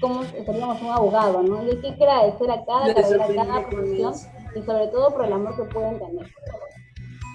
¿cómo 0.00 0.22
seríamos 0.24 0.80
un 0.80 0.90
abogado, 0.90 1.42
¿no? 1.42 1.62
Y 1.62 1.70
hay 1.70 1.80
que 1.80 2.04
agradecer 2.04 2.50
a 2.50 2.64
cada 2.64 2.94
carrera, 2.94 3.24
a 3.24 3.46
cada 3.46 3.68
profesión 3.68 4.14
y 4.54 4.62
sobre 4.62 4.88
todo 4.88 5.12
por 5.12 5.24
el 5.24 5.32
amor 5.32 5.56
que 5.56 5.64
pueden 5.64 5.98
tener. 5.98 6.26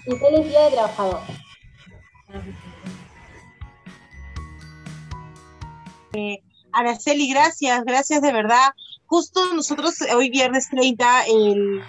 Y 0.06 0.16
feliz 0.16 0.48
día 0.48 0.66
de 0.66 0.72
trabajador. 0.72 1.20
Eh, 6.14 6.42
Araceli, 6.78 7.28
gracias, 7.30 7.84
gracias 7.86 8.22
de 8.22 8.32
verdad. 8.32 8.72
Justo 9.08 9.54
nosotros 9.54 9.96
hoy 10.16 10.30
viernes 10.30 10.70
30, 10.70 11.26
el 11.26 11.82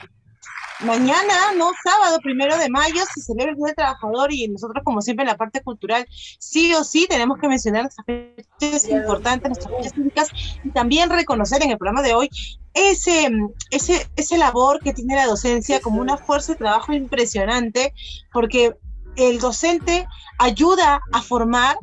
mañana, 0.81 1.53
no, 1.57 1.73
sábado 1.85 2.21
primero 2.23 2.57
de 2.57 2.71
mayo, 2.71 3.03
se 3.13 3.21
celebra 3.21 3.51
el 3.51 3.57
Día 3.57 3.67
del 3.67 3.75
Trabajador 3.75 4.33
y 4.33 4.49
nosotros, 4.49 4.83
como 4.85 5.03
siempre, 5.03 5.25
en 5.25 5.29
la 5.29 5.37
parte 5.37 5.61
cultural, 5.61 6.07
sí 6.39 6.73
o 6.75 6.85
sí 6.85 7.07
tenemos 7.07 7.39
que 7.39 7.49
mencionar 7.49 7.83
nuestras 7.83 8.07
fechas 8.07 8.89
importantes, 8.89 9.51
nuestras 9.51 9.75
fechas 9.77 9.93
públicas 9.93 10.29
y 10.65 10.71
también 10.71 11.11
reconocer 11.11 11.63
en 11.63 11.71
el 11.73 11.79
programa 11.79 12.01
de 12.01 12.15
hoy 12.15 12.31
ese, 12.73 13.29
ese, 13.71 14.09
ese 14.17 14.39
labor 14.39 14.81
que 14.81 14.95
tiene 14.95 15.17
la 15.17 15.27
docencia 15.27 15.81
como 15.81 16.01
una 16.01 16.17
fuerza 16.17 16.53
de 16.53 16.61
trabajo 16.61 16.95
impresionante, 16.95 17.93
porque 18.33 18.75
el 19.17 19.39
docente 19.39 20.07
ayuda 20.39 21.01
a 21.13 21.21
formar 21.21 21.77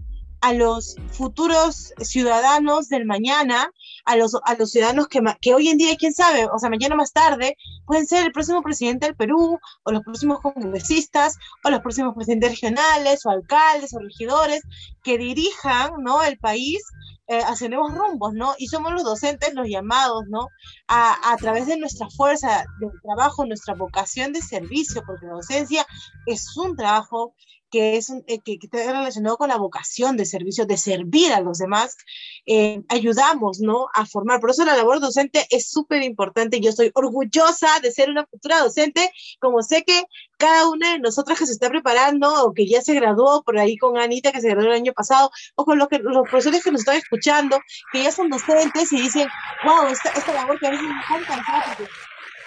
a 0.46 0.54
los 0.54 0.96
futuros 1.10 1.92
ciudadanos 2.00 2.88
del 2.88 3.06
mañana, 3.06 3.72
a 4.06 4.16
los, 4.16 4.36
a 4.44 4.54
los 4.54 4.70
ciudadanos 4.70 5.08
que, 5.08 5.20
que 5.42 5.56
hoy 5.56 5.70
en 5.70 5.80
día, 5.80 5.96
quién 5.98 6.14
sabe, 6.14 6.46
o 6.46 6.60
sea, 6.60 6.70
mañana 6.70 6.96
más 6.96 7.14
tarde, 7.14 7.58
pueden 7.88 8.06
ser 8.06 8.24
el 8.24 8.32
próximo 8.32 8.62
presidente 8.62 9.08
del 9.08 9.16
Perú, 9.16 9.60
o 9.82 9.92
los 9.92 10.04
próximos 10.04 10.42
congresistas, 10.42 11.36
o 11.64 11.72
los 11.72 11.80
próximos 11.82 12.14
presidentes 12.14 12.52
regionales, 12.52 13.26
o 13.26 13.32
alcaldes, 13.32 13.96
o 13.96 14.00
regidores, 14.00 14.62
que 15.04 15.18
dirijan, 15.18 15.94
¿no?, 16.04 16.22
el 16.22 16.38
país 16.38 16.84
eh, 17.28 17.42
hacia 17.44 17.68
nuevos 17.68 17.96
rumbos, 17.96 18.36
¿no? 18.36 18.54
Y 18.60 18.68
somos 18.68 18.94
los 18.94 19.04
docentes 19.04 19.56
los 19.56 19.68
llamados, 19.68 20.26
¿no? 20.28 20.50
A, 20.88 21.34
a, 21.34 21.38
través 21.38 21.66
de 21.66 21.76
nuestra 21.76 22.08
fuerza 22.12 22.66
de 22.80 22.88
trabajo, 23.02 23.48
nuestra 23.48 23.74
vocación 23.74 24.32
de 24.32 24.44
servicio, 24.44 25.02
porque 25.08 25.26
la 25.26 25.34
docencia 25.34 25.88
es 26.28 26.56
un 26.56 26.76
trabajo 26.76 27.34
que, 27.70 27.98
es 27.98 28.10
eh, 28.10 28.40
que, 28.44 28.58
está 28.62 28.78
relacionado 28.78 29.38
con 29.38 29.50
la 29.50 29.58
vocación 29.58 30.18
de 30.18 30.26
servicio, 30.26 30.66
de 30.66 30.78
servir 30.78 31.34
a 31.34 31.42
los 31.42 31.58
demás, 31.58 31.98
eh, 32.46 32.82
ayudamos 32.90 33.60
¿no? 33.60 33.88
a 33.94 34.06
formar. 34.06 34.40
Por 34.40 34.52
eso 34.52 34.66
la 34.66 34.78
labor 34.78 35.00
docente 35.00 35.46
es 35.50 35.70
súper 35.70 36.04
importante. 36.04 36.60
Yo 36.60 36.70
estoy 36.70 36.92
orgullosa 36.94 37.68
de 37.82 37.92
ser 37.92 38.10
una 38.10 38.26
futura 38.26 38.60
docente, 38.60 39.12
como 39.40 39.62
sé 39.62 39.84
que 39.84 40.04
cada 40.38 40.70
una 40.70 40.94
de 40.94 41.00
nosotras 41.00 41.40
que 41.40 41.46
se 41.46 41.54
está 41.54 41.70
preparando 41.70 42.46
o 42.46 42.54
que 42.54 42.68
ya 42.68 42.82
se 42.82 42.94
graduó, 42.94 43.44
por 43.44 43.58
ahí 43.58 43.78
con 43.78 43.98
Anita 43.98 44.32
que 44.32 44.42
se 44.42 44.50
graduó 44.50 44.70
el 44.70 44.78
año 44.78 44.94
pasado, 44.94 45.32
o 45.56 45.66
con 45.66 45.78
los, 45.78 45.88
que, 45.88 46.00
los 46.00 46.28
profesores 46.30 46.64
que 46.64 46.72
nos 46.72 46.82
están 46.82 46.98
escuchando, 46.98 47.60
que 47.92 48.04
ya 48.04 48.12
son 48.12 48.30
docentes 48.30 48.92
y 48.94 49.02
dicen, 49.02 49.28
wow, 49.66 49.88
esta, 49.88 50.10
esta 50.10 50.34
labor 50.34 50.60
que 50.60 50.68
a 50.68 50.72
veces 50.72 50.86
me 50.86 50.94
encanta, 50.94 51.76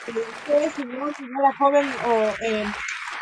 porque 0.07 0.21
ustedes, 0.21 0.73
señor, 0.75 1.15
señora 1.15 1.57
joven 1.59 1.87
o... 2.07 2.45
Eh, 2.45 2.65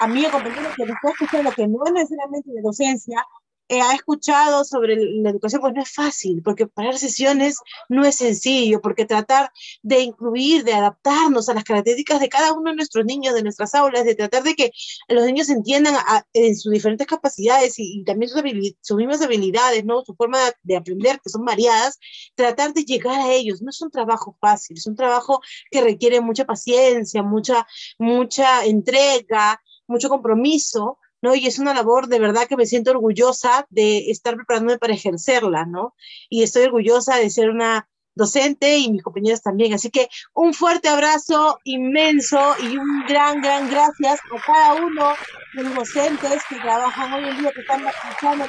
amigo, 0.01 0.31
compañero 0.31 0.71
que 0.77 0.83
está 0.83 1.11
escuchando, 1.11 1.53
que 1.53 1.67
no 1.67 1.85
es 1.87 1.93
necesariamente 1.93 2.51
de 2.53 2.63
docencia, 2.63 3.25
eh, 3.69 3.81
ha 3.81 3.95
escuchado 3.95 4.65
sobre 4.65 4.95
la 4.97 5.31
educación, 5.31 5.61
pues 5.61 5.75
no 5.75 5.83
es 5.83 5.91
fácil, 5.93 6.41
porque 6.41 6.69
parar 6.69 6.97
sesiones 6.99 7.59
no 7.89 8.05
es 8.05 8.15
sencillo, 8.15 8.81
porque 8.81 9.07
tratar 9.07 9.51
de 9.83 10.01
incluir, 10.03 10.63
de 10.63 10.73
adaptarnos 10.73 11.49
a 11.49 11.55
las 11.55 11.65
características 11.65 12.21
de 12.21 12.29
cada 12.29 12.53
uno 12.53 12.71
de 12.71 12.77
nuestros 12.77 13.05
niños, 13.05 13.35
de 13.35 13.43
nuestras 13.43 13.75
aulas, 13.75 14.05
de 14.05 14.15
tratar 14.15 14.45
de 14.45 14.55
que 14.55 14.71
los 15.09 15.25
niños 15.25 15.49
entiendan 15.49 15.97
en 16.33 16.57
sus 16.57 16.73
diferentes 16.73 17.09
capacidades 17.09 17.75
y, 17.79 18.05
también 18.05 18.31
sus, 18.31 18.41
sus, 18.83 18.97
mismas 18.97 19.21
habilidades, 19.23 19.85
¿no? 19.85 20.05
su 20.05 20.15
forma 20.15 20.39
de, 20.39 20.53
de 20.63 20.77
aprender, 20.77 21.21
que 21.21 21.31
son 21.31 21.45
variadas, 21.45 21.99
tratar 22.37 22.73
de 22.73 22.85
llegar 22.85 23.19
a 23.21 23.33
ellos. 23.33 23.63
No 23.63 23.71
es 23.71 23.83
un 23.83 23.91
trabajo 23.91 24.37
fácil, 24.41 24.77
es 24.77 24.87
un 24.87 24.95
trabajo 24.95 25.41
que 25.73 25.81
requiere 25.81 26.21
mucha 26.21 26.45
paciencia, 26.45 27.25
mucha, 27.25 27.67
mucha 27.99 28.65
entrega, 28.65 29.61
mucho 29.87 30.09
compromiso, 30.09 30.99
¿no? 31.23 31.35
Y 31.35 31.47
es 31.47 31.59
una 31.59 31.75
labor 31.75 32.09
de 32.09 32.21
verdad 32.21 32.47
que 32.49 32.57
me 32.57 32.67
siento 32.67 32.91
orgullosa 32.91 33.67
de 33.71 34.11
estar 34.11 34.37
preparándome 34.37 34.79
para 34.79 34.95
ejercerla, 34.95 35.67
¿no? 35.67 35.95
Y 36.29 36.43
estoy 36.43 36.65
orgullosa 36.65 37.17
de 37.17 37.31
ser 37.31 37.51
una 37.51 37.89
docente 38.17 38.79
y 38.79 38.91
mis 38.91 39.03
compañeros 39.03 39.43
también. 39.43 39.75
Así 39.75 39.91
que 39.91 40.09
un 40.35 40.53
fuerte 40.53 40.89
abrazo 40.89 41.61
inmenso 41.65 42.41
y 42.63 42.77
un 42.77 43.05
gran, 43.07 43.41
gran 43.41 43.71
gracias 43.71 44.19
a 44.19 44.41
cada 44.45 44.75
uno 44.75 45.15
de 45.55 45.63
los 45.63 45.75
docentes 45.75 46.43
que 46.49 46.57
trabajan 46.57 47.13
hoy 47.13 47.31
en 47.31 47.39
día, 47.39 47.53
que 47.53 47.61
están 47.61 47.87
escuchando 47.87 48.47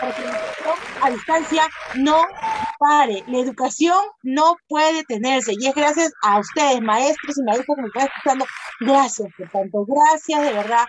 para 0.00 0.14
que 0.14 0.22
a 1.00 1.10
distancia 1.10 1.68
no 1.94 2.20
pare. 2.78 3.24
La 3.28 3.38
educación 3.38 3.98
no 4.22 4.56
puede 4.68 5.04
tenerse 5.04 5.54
y 5.58 5.66
es 5.66 5.74
gracias 5.74 6.12
a 6.22 6.38
ustedes, 6.40 6.82
maestros 6.82 7.38
y 7.38 7.42
maestros 7.42 7.76
que 7.76 7.82
me 7.82 7.88
están 7.88 8.08
escuchando. 8.08 8.46
Gracias 8.80 9.28
por 9.38 9.48
tanto, 9.48 9.86
gracias 9.86 10.42
de 10.42 10.52
verdad 10.52 10.86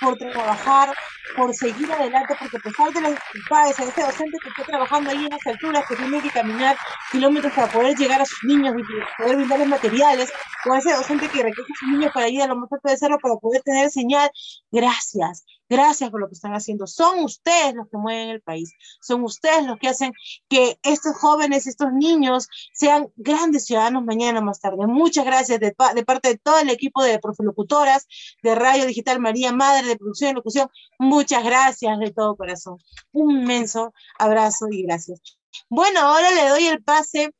por 0.00 0.16
trabajar, 0.16 0.94
por 1.36 1.54
seguir 1.54 1.92
adelante, 1.92 2.34
porque 2.38 2.56
a 2.56 2.60
pesar 2.60 2.92
de 2.92 3.00
las 3.00 3.10
dificultades, 3.12 3.78
a 3.78 3.84
ese 3.84 4.02
docente 4.02 4.38
que 4.42 4.48
está 4.48 4.64
trabajando 4.64 5.10
ahí 5.10 5.24
en 5.24 5.30
las 5.30 5.46
alturas, 5.46 5.84
que 5.88 5.96
tiene 5.96 6.20
que 6.20 6.30
caminar 6.30 6.76
kilómetros 7.12 7.52
para 7.52 7.68
poder 7.68 7.96
llegar 7.96 8.20
a 8.20 8.24
sus 8.24 8.42
niños 8.44 8.74
y 8.78 9.22
poder 9.22 9.36
brindarles 9.36 9.68
materiales, 9.68 10.32
o 10.66 10.72
a 10.72 10.78
ese 10.78 10.92
docente 10.92 11.28
que 11.28 11.42
recoge 11.42 11.72
a 11.72 11.78
sus 11.78 11.88
niños 11.88 12.12
para 12.12 12.28
ir 12.28 12.42
a 12.42 12.46
lo 12.46 12.56
más 12.56 12.72
alto 12.72 12.88
de 12.88 12.96
cerro 12.96 13.18
para 13.18 13.36
poder 13.36 13.62
tener 13.62 13.90
señal, 13.90 14.30
gracias. 14.70 15.44
Gracias 15.70 16.10
por 16.10 16.20
lo 16.20 16.28
que 16.28 16.34
están 16.34 16.52
haciendo. 16.52 16.88
Son 16.88 17.20
ustedes 17.20 17.74
los 17.74 17.88
que 17.88 17.96
mueven 17.96 18.28
el 18.30 18.42
país. 18.42 18.72
Son 19.00 19.22
ustedes 19.22 19.64
los 19.64 19.78
que 19.78 19.88
hacen 19.88 20.12
que 20.48 20.80
estos 20.82 21.16
jóvenes, 21.16 21.68
estos 21.68 21.92
niños, 21.92 22.48
sean 22.74 23.08
grandes 23.14 23.66
ciudadanos 23.66 24.04
mañana 24.04 24.40
más 24.40 24.60
tarde. 24.60 24.88
Muchas 24.88 25.24
gracias 25.24 25.60
de, 25.60 25.72
de 25.94 26.04
parte 26.04 26.28
de 26.28 26.38
todo 26.38 26.58
el 26.58 26.70
equipo 26.70 27.04
de 27.04 27.20
Profilocutoras, 27.20 28.08
de 28.42 28.56
Radio 28.56 28.84
Digital 28.84 29.20
María 29.20 29.52
Madre, 29.52 29.86
de 29.86 29.96
Producción 29.96 30.32
y 30.32 30.34
Locución. 30.34 30.68
Muchas 30.98 31.44
gracias 31.44 32.00
de 32.00 32.10
todo 32.10 32.36
corazón. 32.36 32.78
Un 33.12 33.30
inmenso 33.30 33.94
abrazo 34.18 34.66
y 34.70 34.82
gracias. 34.82 35.20
Bueno, 35.68 36.00
ahora 36.00 36.32
le 36.32 36.48
doy 36.48 36.66
el 36.66 36.82
pase 36.82 37.32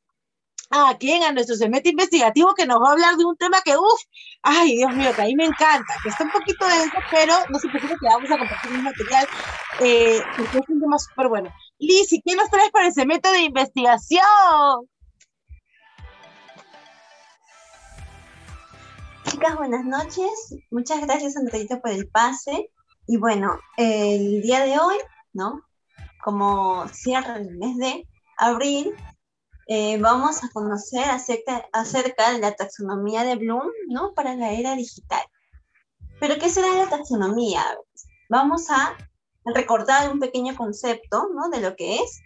a 0.71 0.97
quién, 0.99 1.23
a 1.25 1.33
nuestro 1.33 1.57
semestre 1.57 1.91
investigativo 1.91 2.55
que 2.55 2.67
nos 2.67 2.81
va 2.81 2.91
a 2.91 2.93
hablar 2.93 3.17
de 3.17 3.25
un 3.25 3.37
tema 3.37 3.61
que, 3.65 3.77
uff, 3.77 4.03
ay, 4.43 4.77
Dios 4.77 4.95
mío, 4.95 5.11
que 5.15 5.23
a 5.23 5.25
mí 5.27 5.35
me 5.35 5.47
encanta, 5.47 5.95
que 6.03 6.09
está 6.09 6.25
un 6.25 6.31
poquito 6.31 6.67
denso, 6.67 6.97
pero 7.11 7.35
no 7.51 7.59
se 7.59 7.69
preocupe 7.69 7.97
que 8.01 8.07
vamos 8.07 8.31
a 8.31 8.39
compartir 8.39 8.73
un 8.73 8.85
material, 8.85 9.27
eh, 9.81 10.23
porque 10.37 10.59
es 10.59 10.69
un 10.69 10.81
tema 10.81 10.99
súper 10.99 11.29
bueno. 11.29 11.53
Lizzy, 11.79 12.23
¿qué 12.25 12.37
nos 12.37 12.49
traes 12.51 12.71
para 12.71 12.87
ese 12.87 13.05
método 13.05 13.33
de 13.33 13.43
investigación? 13.43 14.89
Chicas, 19.25 19.57
buenas 19.57 19.85
noches. 19.85 20.55
Muchas 20.71 21.01
gracias, 21.01 21.37
Andreita, 21.37 21.81
por 21.81 21.91
el 21.91 22.09
pase. 22.09 22.71
Y 23.07 23.17
bueno, 23.17 23.59
el 23.77 24.43
día 24.43 24.61
de 24.61 24.79
hoy, 24.79 24.97
¿no? 25.33 25.63
Como 26.23 26.87
cierra 26.89 27.37
el 27.37 27.57
mes 27.57 27.77
de 27.77 28.07
abril, 28.39 28.95
eh, 29.73 29.99
vamos 29.99 30.43
a 30.43 30.49
conocer 30.49 31.05
acerca, 31.05 31.65
acerca 31.73 32.33
de 32.33 32.41
la 32.41 32.57
taxonomía 32.57 33.23
de 33.23 33.37
Bloom, 33.37 33.71
¿no? 33.87 34.15
Para 34.15 34.35
la 34.35 34.51
era 34.53 34.75
digital. 34.75 35.23
Pero, 36.19 36.41
¿qué 36.41 36.51
será 36.51 36.75
la 36.75 36.89
taxonomía? 36.89 37.65
Vamos 38.29 38.69
a 38.69 38.97
recordar 39.45 40.11
un 40.13 40.19
pequeño 40.19 40.57
concepto, 40.57 41.29
¿no? 41.33 41.51
De 41.51 41.61
lo 41.61 41.77
que 41.77 41.99
es. 41.99 42.21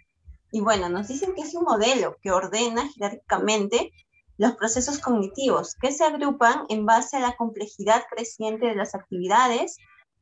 Y 0.53 0.63
bueno, 0.63 0.89
nos 0.89 1.09
dicen 1.09 1.35
que 1.35 1.43
es 1.43 1.55
un 1.55 1.65
modelo 1.65 2.17
que 2.23 2.31
ordena 2.31 2.89
jerárquicamente 2.95 3.93
los 4.39 4.53
procesos 4.53 4.99
cognitivos 4.99 5.75
que 5.75 5.93
se 5.93 6.03
agrupan 6.03 6.65
en 6.71 6.87
base 6.87 7.19
a 7.19 7.21
la 7.21 7.37
complejidad 7.37 8.05
creciente 8.09 8.69
de 8.69 8.75
las 8.75 8.95
actividades 8.95 9.77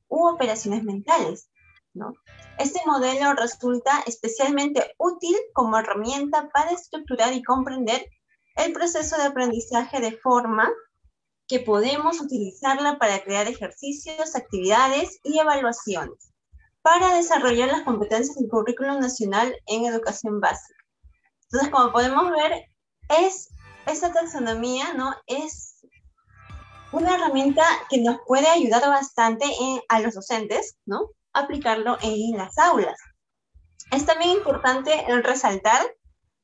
u 0.09 0.27
operaciones 0.27 0.83
mentales 0.83 1.49
¿no? 1.95 2.13
Este 2.59 2.81
modelo 2.87 3.35
resulta 3.35 4.03
especialmente 4.07 4.95
útil 4.99 5.37
como 5.53 5.79
herramienta 5.79 6.49
para 6.51 6.71
estructurar 6.71 7.33
y 7.33 7.43
comprender 7.43 8.07
el 8.57 8.73
proceso 8.73 9.17
de 9.17 9.25
aprendizaje 9.25 10.01
de 10.01 10.13
forma 10.13 10.71
que 11.49 11.61
podemos 11.61 12.21
utilizarla 12.21 12.99
para 12.99 13.23
crear 13.23 13.47
ejercicios, 13.47 14.37
actividades 14.37 15.19
y 15.23 15.39
evaluaciones 15.39 16.33
para 16.83 17.15
desarrollar 17.15 17.69
las 17.69 17.83
competencias 17.83 18.37
del 18.37 18.49
currículum 18.49 18.99
nacional 18.99 19.55
en 19.67 19.87
educación 19.87 20.41
básica. 20.41 20.79
Entonces, 21.45 21.71
como 21.71 21.93
podemos 21.93 22.31
ver, 22.31 22.67
es 23.09 23.49
esta 23.87 24.13
taxonomía, 24.13 24.93
¿no? 24.95 25.15
Es 25.27 25.85
una 26.93 27.15
herramienta 27.15 27.63
que 27.89 28.01
nos 28.01 28.19
puede 28.27 28.49
ayudar 28.49 28.83
bastante 28.89 29.47
a 29.89 30.01
los 30.01 30.15
docentes, 30.15 30.77
¿no? 30.85 31.11
Aplicarlo 31.33 31.99
en 32.03 32.37
las 32.37 32.59
aulas. 32.59 32.99
Es 33.91 34.07
también 34.07 34.31
importante 34.31 35.05
resaltar 35.23 35.83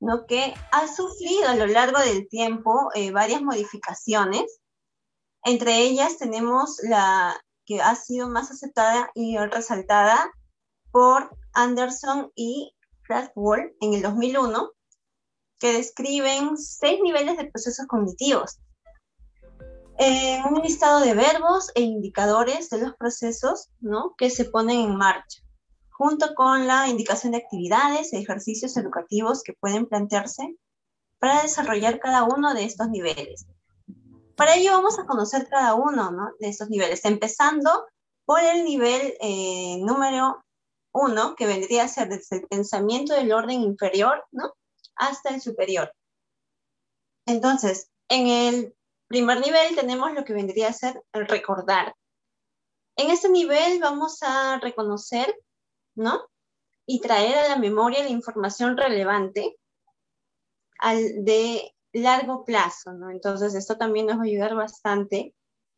¿no? 0.00 0.26
que 0.26 0.54
ha 0.73 0.87
sufrido 0.88 1.49
a 1.49 1.57
lo 1.57 1.66
largo 1.66 1.99
del 2.00 2.28
tiempo 2.28 2.90
eh, 2.95 3.11
varias 3.11 3.42
modificaciones. 3.42 4.61
Entre 5.45 5.78
ellas 5.78 6.18
tenemos 6.18 6.78
la 6.83 7.40
que 7.64 7.80
ha 7.80 7.95
sido 7.95 8.28
más 8.28 8.50
aceptada 8.50 9.11
y 9.14 9.37
resaltada 9.37 10.30
por 10.90 11.30
Anderson 11.52 12.33
y 12.35 12.75
Wall 13.35 13.75
en 13.80 13.95
el 13.95 14.02
2001, 14.02 14.71
que 15.59 15.73
describen 15.73 16.57
seis 16.57 17.00
niveles 17.02 17.37
de 17.37 17.47
procesos 17.50 17.87
cognitivos. 17.87 18.59
En 19.98 20.44
un 20.44 20.62
listado 20.62 21.00
de 21.00 21.14
verbos 21.14 21.70
e 21.74 21.82
indicadores 21.82 22.70
de 22.70 22.78
los 22.78 22.94
procesos 22.94 23.68
¿no? 23.80 24.14
que 24.16 24.30
se 24.30 24.44
ponen 24.44 24.80
en 24.80 24.96
marcha 24.96 25.42
junto 25.98 26.32
con 26.36 26.68
la 26.68 26.86
indicación 26.88 27.32
de 27.32 27.38
actividades 27.38 28.12
e 28.12 28.20
ejercicios 28.20 28.76
educativos 28.76 29.42
que 29.42 29.54
pueden 29.54 29.86
plantearse 29.86 30.56
para 31.18 31.42
desarrollar 31.42 31.98
cada 31.98 32.22
uno 32.22 32.54
de 32.54 32.64
estos 32.64 32.88
niveles. 32.88 33.46
Para 34.36 34.54
ello 34.54 34.70
vamos 34.70 34.96
a 35.00 35.06
conocer 35.06 35.48
cada 35.48 35.74
uno 35.74 36.30
de 36.38 36.48
estos 36.48 36.70
niveles, 36.70 37.04
empezando 37.04 37.84
por 38.24 38.38
el 38.40 38.64
nivel 38.64 39.14
eh, 39.20 39.78
número 39.80 40.44
uno, 40.92 41.34
que 41.34 41.46
vendría 41.46 41.84
a 41.84 41.88
ser 41.88 42.08
desde 42.08 42.36
el 42.36 42.46
pensamiento 42.46 43.14
del 43.14 43.32
orden 43.32 43.60
inferior 43.62 44.24
¿no? 44.30 44.52
hasta 44.94 45.34
el 45.34 45.40
superior. 45.40 45.92
Entonces, 47.26 47.90
en 48.08 48.28
el 48.28 48.76
primer 49.08 49.40
nivel 49.40 49.74
tenemos 49.74 50.12
lo 50.12 50.24
que 50.24 50.34
vendría 50.34 50.68
a 50.68 50.72
ser 50.72 51.02
el 51.12 51.26
recordar. 51.26 51.94
En 52.96 53.10
este 53.10 53.28
nivel 53.28 53.80
vamos 53.80 54.18
a 54.22 54.58
reconocer 54.60 55.34
¿no? 55.98 56.30
Y 56.86 57.00
traer 57.00 57.36
a 57.36 57.48
la 57.48 57.56
memoria 57.56 58.02
la 58.02 58.10
información 58.10 58.76
relevante 58.76 59.56
al 60.78 61.24
de 61.24 61.74
largo 61.92 62.44
plazo, 62.44 62.92
¿no? 62.92 63.10
Entonces, 63.10 63.54
esto 63.54 63.76
también 63.76 64.06
nos 64.06 64.18
va 64.18 64.22
a 64.22 64.26
ayudar 64.26 64.54
bastante, 64.54 65.34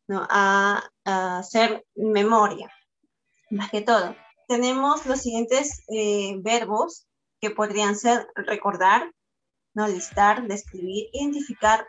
¿no? 0.07 0.25
A, 0.29 0.87
hacer 1.03 1.85
memoria, 1.95 2.71
más 3.49 3.71
que 3.71 3.81
todo. 3.81 4.15
Tenemos 4.47 5.05
los 5.07 5.21
siguientes 5.21 5.83
eh, 5.89 6.35
verbos 6.41 7.07
que 7.41 7.49
podrían 7.49 7.95
ser 7.95 8.27
recordar, 8.35 9.11
¿no? 9.73 9.87
Listar, 9.87 10.47
describir, 10.47 11.07
identificar, 11.13 11.87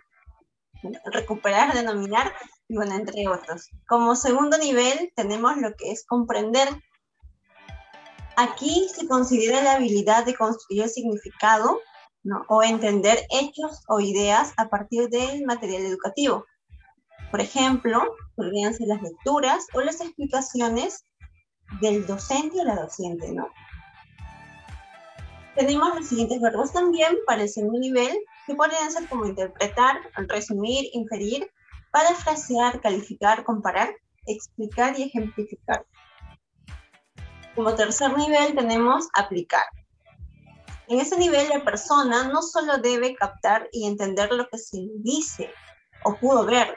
recuperar, 1.13 1.75
denominar, 1.75 2.33
y 2.69 2.77
bueno, 2.77 2.95
entre 2.95 3.29
otros. 3.29 3.71
Como 3.89 4.17
segundo 4.17 4.59
nivel 4.59 5.13
tenemos 5.15 5.57
lo 5.57 5.75
que 5.75 5.93
es 5.93 6.05
comprender, 6.05 6.69
Aquí 8.37 8.89
se 8.95 9.07
considera 9.07 9.63
la 9.63 9.75
habilidad 9.75 10.25
de 10.25 10.35
construir 10.35 10.89
significado 10.89 11.81
o 12.49 12.63
entender 12.63 13.27
hechos 13.31 13.83
o 13.89 14.01
ideas 14.01 14.53
a 14.57 14.69
partir 14.69 15.09
del 15.11 15.45
material 15.45 15.83
educativo. 15.83 16.47
Por 17.31 17.41
ejemplo, 17.41 18.03
podrían 18.35 18.75
ser 18.75 18.89
las 18.89 19.03
lecturas 19.03 19.67
o 19.75 19.81
las 19.81 20.01
explicaciones 20.01 21.05
del 21.81 22.07
docente 22.07 22.61
o 22.61 22.65
la 22.65 22.77
docente, 22.77 23.33
¿no? 23.33 23.49
Tenemos 25.57 25.95
los 25.95 26.09
siguientes 26.09 26.41
verbos 26.41 26.73
también 26.73 27.15
para 27.27 27.43
el 27.43 27.49
segundo 27.49 27.79
nivel, 27.79 28.17
que 28.47 28.55
podrían 28.55 28.91
ser 28.91 29.09
como 29.09 29.27
interpretar, 29.27 30.01
resumir, 30.29 30.89
inferir, 30.93 31.51
parafrasear, 31.91 32.81
calificar, 32.81 33.45
comparar, 33.45 33.95
explicar 34.27 34.99
y 34.99 35.05
ejemplificar. 35.05 35.87
Como 37.55 37.75
tercer 37.75 38.17
nivel 38.17 38.55
tenemos 38.55 39.09
aplicar. 39.15 39.65
En 40.89 41.01
ese 41.01 41.17
nivel 41.19 41.49
la 41.49 41.65
persona 41.65 42.29
no 42.29 42.43
solo 42.43 42.79
debe 42.79 43.15
captar 43.15 43.69
y 43.73 43.87
entender 43.87 44.33
lo 44.33 44.49
que 44.49 44.59
se 44.59 44.79
dice 44.97 45.51
o 46.05 46.17
pudo 46.17 46.45
ver, 46.45 46.77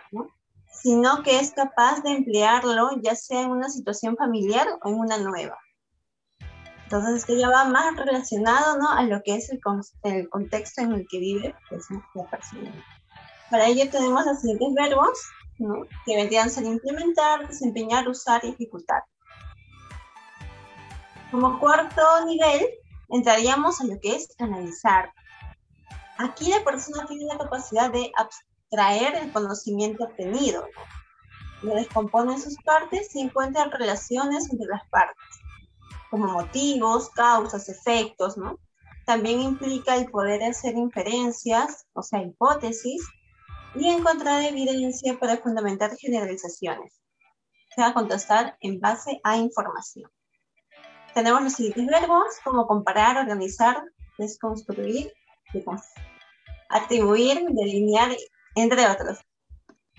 sino 0.71 1.23
que 1.23 1.39
es 1.39 1.51
capaz 1.51 2.01
de 2.01 2.11
emplearlo 2.11 2.91
ya 3.01 3.15
sea 3.15 3.41
en 3.41 3.51
una 3.51 3.69
situación 3.69 4.15
familiar 4.15 4.67
o 4.83 4.89
en 4.89 4.95
una 4.95 5.17
nueva. 5.17 5.57
Entonces 6.85 7.15
esto 7.15 7.33
ya 7.35 7.49
va 7.49 7.65
más 7.65 7.95
relacionado 7.95 8.77
¿no? 8.77 8.91
a 8.91 9.03
lo 9.03 9.21
que 9.23 9.35
es 9.35 9.49
el, 9.49 9.59
el 10.03 10.29
contexto 10.29 10.81
en 10.81 10.93
el 10.93 11.07
que 11.09 11.19
vive 11.19 11.55
pues, 11.69 11.85
la 12.13 12.29
persona. 12.29 12.71
Para 13.49 13.65
ello 13.65 13.89
tenemos 13.89 14.25
los 14.25 14.39
siguientes 14.39 14.73
verbos, 14.75 15.19
¿no? 15.57 15.85
que 16.05 16.15
vendrían 16.15 16.47
a 16.47 16.51
ser 16.51 16.65
implementar, 16.65 17.47
desempeñar, 17.47 18.07
usar 18.07 18.45
y 18.45 18.49
ejecutar. 18.49 19.03
Como 21.31 21.59
cuarto 21.59 22.01
nivel, 22.25 22.67
entraríamos 23.09 23.81
a 23.81 23.85
lo 23.85 23.99
que 23.99 24.15
es 24.15 24.27
analizar. 24.39 25.11
Aquí 26.19 26.49
la 26.49 26.63
persona 26.63 27.05
tiene 27.07 27.25
la 27.25 27.37
capacidad 27.37 27.91
de 27.91 28.11
abstraer 28.15 29.15
el 29.15 29.31
conocimiento 29.31 30.03
obtenido. 30.03 30.67
Lo 31.63 31.73
descompone 31.73 32.33
en 32.33 32.41
sus 32.41 32.57
partes 32.63 33.13
y 33.15 33.21
encuentra 33.21 33.65
relaciones 33.65 34.49
entre 34.51 34.67
las 34.67 34.87
partes, 34.89 35.25
como 36.15 36.33
motivos, 36.33 37.09
causas, 37.09 37.69
efectos, 37.69 38.37
¿no? 38.37 38.59
También 39.05 39.41
implica 39.41 39.95
el 39.95 40.09
poder 40.09 40.43
hacer 40.43 40.75
inferencias, 40.75 41.85
o 41.93 42.01
sea, 42.01 42.21
hipótesis, 42.21 43.05
y 43.75 43.89
encontrar 43.89 44.41
evidencia 44.43 45.19
para 45.19 45.37
fundamentar 45.37 45.95
generalizaciones. 45.97 46.99
Se 47.75 47.81
va 47.81 47.87
a 47.87 47.93
contestar 47.93 48.57
en 48.61 48.79
base 48.79 49.19
a 49.23 49.37
información 49.37 50.09
tenemos 51.15 51.41
los 51.41 51.53
siguientes 51.53 51.87
verbos, 51.87 52.25
como 52.43 52.67
comparar, 52.67 53.15
organizar, 53.17 53.81
desconstruir, 54.17 55.13
atribuir, 56.69 57.47
delinear, 57.51 58.11
entre 58.55 58.85
otros. 58.85 59.19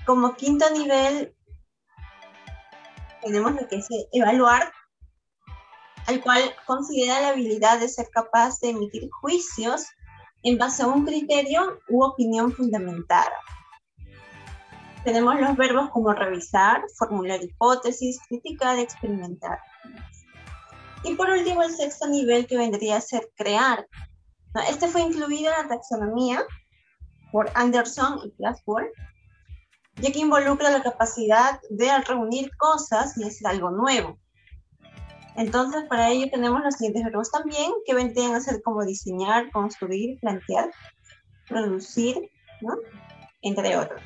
Como 0.04 0.36
quinto 0.36 0.68
nivel, 0.70 1.34
tenemos 3.22 3.54
lo 3.54 3.66
que 3.66 3.76
es 3.76 3.88
evaluar, 4.12 4.70
al 6.06 6.20
cual 6.20 6.40
considera 6.66 7.20
la 7.20 7.28
habilidad 7.28 7.80
de 7.80 7.88
ser 7.88 8.08
capaz 8.10 8.60
de 8.60 8.70
emitir 8.70 9.08
juicios 9.10 9.86
en 10.42 10.58
base 10.58 10.82
a 10.82 10.86
un 10.86 11.04
criterio 11.04 11.80
u 11.88 12.04
opinión 12.04 12.52
fundamentada. 12.52 13.32
Tenemos 15.04 15.40
los 15.40 15.56
verbos 15.56 15.90
como 15.90 16.12
revisar, 16.12 16.82
formular 16.96 17.42
hipótesis, 17.42 18.20
criticar, 18.28 18.78
experimentar. 18.78 19.58
Y 21.04 21.14
por 21.14 21.30
último, 21.30 21.62
el 21.62 21.70
sexto 21.70 22.08
nivel 22.08 22.46
que 22.46 22.56
vendría 22.56 22.96
a 22.96 23.00
ser 23.00 23.30
crear. 23.36 23.86
Este 24.68 24.88
fue 24.88 25.02
incluido 25.02 25.52
en 25.52 25.62
la 25.62 25.68
taxonomía 25.68 26.44
por 27.30 27.50
Anderson 27.54 28.20
y 28.24 28.34
Glasswell, 28.38 28.90
ya 29.96 30.10
que 30.10 30.18
involucra 30.18 30.70
la 30.70 30.82
capacidad 30.82 31.60
de 31.70 31.98
reunir 32.00 32.50
cosas 32.56 33.16
y 33.16 33.24
hacer 33.24 33.46
algo 33.46 33.70
nuevo. 33.70 34.18
Entonces, 35.36 35.84
para 35.88 36.10
ello 36.10 36.30
tenemos 36.30 36.62
los 36.62 36.74
siguientes 36.74 37.04
verbos 37.04 37.30
también, 37.30 37.70
que 37.84 37.94
vendrían 37.94 38.34
a 38.34 38.40
ser 38.40 38.62
como 38.62 38.84
diseñar, 38.84 39.50
construir, 39.50 40.18
plantear, 40.20 40.70
producir, 41.48 42.30
entre 43.42 43.76
otros. 43.76 44.02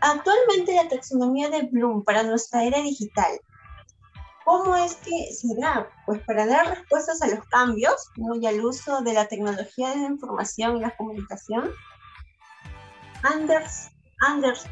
Actualmente 0.00 0.74
la 0.74 0.88
taxonomía 0.88 1.48
de 1.48 1.62
Bloom 1.62 2.04
para 2.04 2.22
nuestra 2.22 2.64
era 2.64 2.82
digital 2.82 3.40
¿Cómo 4.44 4.76
es 4.76 4.96
que 4.96 5.32
se 5.32 5.58
da? 5.58 5.88
Pues 6.04 6.20
para 6.24 6.46
dar 6.46 6.68
respuestas 6.68 7.22
a 7.22 7.28
los 7.28 7.46
cambios 7.46 8.10
y 8.40 8.46
al 8.46 8.62
uso 8.62 9.00
de 9.00 9.14
la 9.14 9.26
tecnología 9.26 9.90
de 9.90 9.96
la 9.96 10.06
información 10.08 10.76
y 10.76 10.80
la 10.80 10.94
comunicación, 10.96 11.70
Anders, 13.22 13.90
Anders 14.20 14.66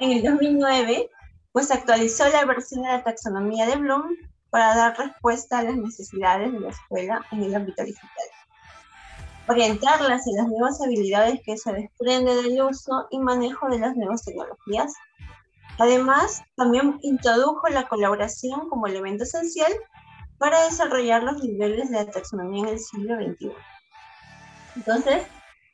en 0.00 0.10
el 0.12 0.22
2009, 0.22 1.08
pues 1.58 1.72
actualizó 1.72 2.28
la 2.28 2.44
versión 2.44 2.84
de 2.84 2.88
la 2.88 3.02
taxonomía 3.02 3.66
de 3.66 3.74
Bloom 3.74 4.14
para 4.48 4.76
dar 4.76 4.96
respuesta 4.96 5.58
a 5.58 5.64
las 5.64 5.74
necesidades 5.74 6.52
de 6.52 6.60
la 6.60 6.68
escuela 6.68 7.26
en 7.32 7.42
el 7.42 7.52
ámbito 7.52 7.82
digital. 7.82 8.28
Orientarlas 9.48 10.24
en 10.28 10.36
las 10.36 10.46
nuevas 10.46 10.80
habilidades 10.80 11.40
que 11.44 11.56
se 11.56 11.72
desprende 11.72 12.32
del 12.36 12.62
uso 12.62 13.08
y 13.10 13.18
manejo 13.18 13.68
de 13.70 13.80
las 13.80 13.96
nuevas 13.96 14.24
tecnologías 14.24 14.94
Además, 15.80 16.44
también 16.54 17.00
introdujo 17.02 17.66
la 17.66 17.88
colaboración 17.88 18.68
como 18.68 18.86
elemento 18.86 19.24
esencial 19.24 19.72
para 20.38 20.62
desarrollar 20.62 21.24
los 21.24 21.42
niveles 21.42 21.90
de 21.90 22.04
la 22.04 22.10
taxonomía 22.10 22.68
en 22.68 22.68
el 22.68 22.78
siglo 22.78 23.16
XXI. 23.16 23.52
Entonces, 24.76 25.26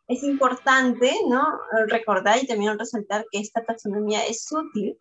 es 0.08 0.22
importante 0.22 1.12
¿no? 1.28 1.44
recordar 1.88 2.42
y 2.42 2.46
también 2.46 2.78
resaltar 2.78 3.26
que 3.30 3.40
esta 3.40 3.62
taxonomía 3.62 4.24
es 4.24 4.50
útil 4.50 4.98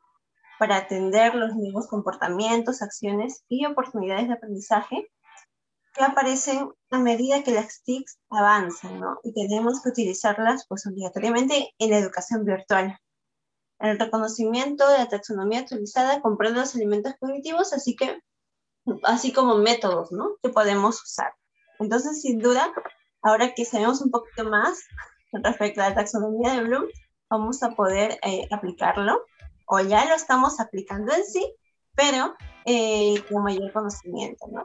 para 0.60 0.78
atender 0.78 1.36
los 1.36 1.56
nuevos 1.56 1.88
comportamientos, 1.88 2.82
acciones 2.82 3.44
y 3.50 3.66
oportunidades 3.66 4.28
de 4.28 4.34
aprendizaje 4.34 5.08
que 5.94 6.04
aparecen 6.04 6.72
a 6.90 7.00
medida 7.00 7.44
que 7.44 7.52
las 7.52 7.84
TICs 7.84 8.20
avanzan, 8.30 9.00
¿no? 9.00 9.20
Y 9.24 9.34
tenemos 9.34 9.82
que 9.82 9.90
utilizarlas 9.90 10.66
pues 10.68 10.88
obligatoriamente 10.88 11.74
en 11.78 11.92
la 11.92 12.00
educación 12.00 12.46
virtual. 12.46 12.98
El 13.80 14.00
reconocimiento 14.00 14.88
de 14.90 15.00
la 15.00 15.10
taxonomía 15.10 15.60
actualizada 15.60 16.22
comprende 16.22 16.62
los 16.62 16.76
elementos 16.76 17.14
cognitivos, 17.20 17.74
así 17.74 17.96
que, 17.96 18.20
así 19.04 19.34
como 19.34 19.58
métodos, 19.58 20.12
¿no? 20.12 20.38
Que 20.42 20.50
podemos 20.50 21.02
usar. 21.04 21.34
Entonces, 21.80 22.22
sin 22.22 22.40
duda, 22.40 22.72
ahora 23.22 23.54
que 23.54 23.66
sabemos 23.66 24.02
un 24.02 24.10
poquito 24.10 24.46
más 24.46 24.84
respecto 25.32 25.82
a 25.82 25.90
la 25.90 25.96
taxonomía 25.96 26.54
de 26.54 26.64
Bloom, 26.64 26.86
vamos 27.30 27.62
a 27.64 27.72
poder 27.72 28.20
eh, 28.24 28.48
aplicarlo, 28.52 29.26
o 29.66 29.80
ya 29.80 30.06
lo 30.06 30.16
estamos 30.16 30.60
aplicando 30.60 31.14
en 31.14 31.26
sí, 31.26 31.56
pero 31.96 32.36
eh, 32.66 33.24
con 33.30 33.44
mayor 33.44 33.72
conocimiento, 33.72 34.48
¿no? 34.52 34.64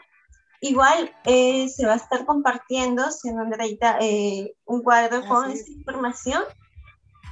Igual 0.61 1.15
eh, 1.25 1.69
se 1.69 1.87
va 1.87 1.93
a 1.93 1.97
estar 1.97 2.27
compartiendo, 2.27 3.11
siendo 3.13 3.43
Andreita, 3.43 3.99
eh, 4.01 4.55
un 4.65 4.83
cuadro 4.83 5.25
con 5.27 5.51
esta 5.51 5.71
información. 5.71 6.43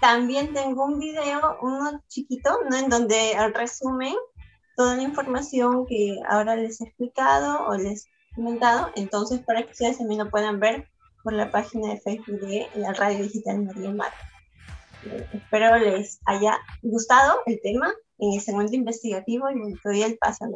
También 0.01 0.53
tengo 0.53 0.85
un 0.85 1.01
video, 1.01 1.59
uno 1.61 2.03
chiquito, 2.09 2.61
¿no? 2.71 2.77
en 2.77 2.89
donde 2.89 3.35
resumen 3.53 4.15
toda 4.77 4.95
la 4.97 5.03
información 5.03 5.87
que 5.87 6.21
ahora 6.29 6.55
les 6.55 6.81
he 6.81 6.85
explicado 6.85 7.67
o 7.67 7.75
les 7.75 8.07
he 8.07 8.37
comentado. 8.37 8.91
Entonces, 8.95 9.41
para 9.41 9.65
que 9.65 9.73
ustedes 9.73 9.99
también 9.99 10.23
lo 10.23 10.31
puedan 10.31 10.61
ver 10.61 10.89
por 11.25 11.33
la 11.33 11.51
página 11.51 11.89
de 11.89 12.01
Facebook 12.01 12.39
de 12.41 12.69
la 12.77 12.93
Radio 12.93 13.25
Digital 13.25 13.65
María 13.65 13.91
Mar. 13.91 14.13
Espero 15.33 15.79
les 15.79 16.21
haya 16.27 16.59
gustado 16.83 17.41
el 17.47 17.61
tema 17.63 17.93
en 18.19 18.35
el 18.35 18.41
segundo 18.41 18.75
investigativo 18.75 19.51
y 19.51 19.55
me 19.55 19.75
doy 19.85 20.03
el 20.03 20.19
paso. 20.19 20.47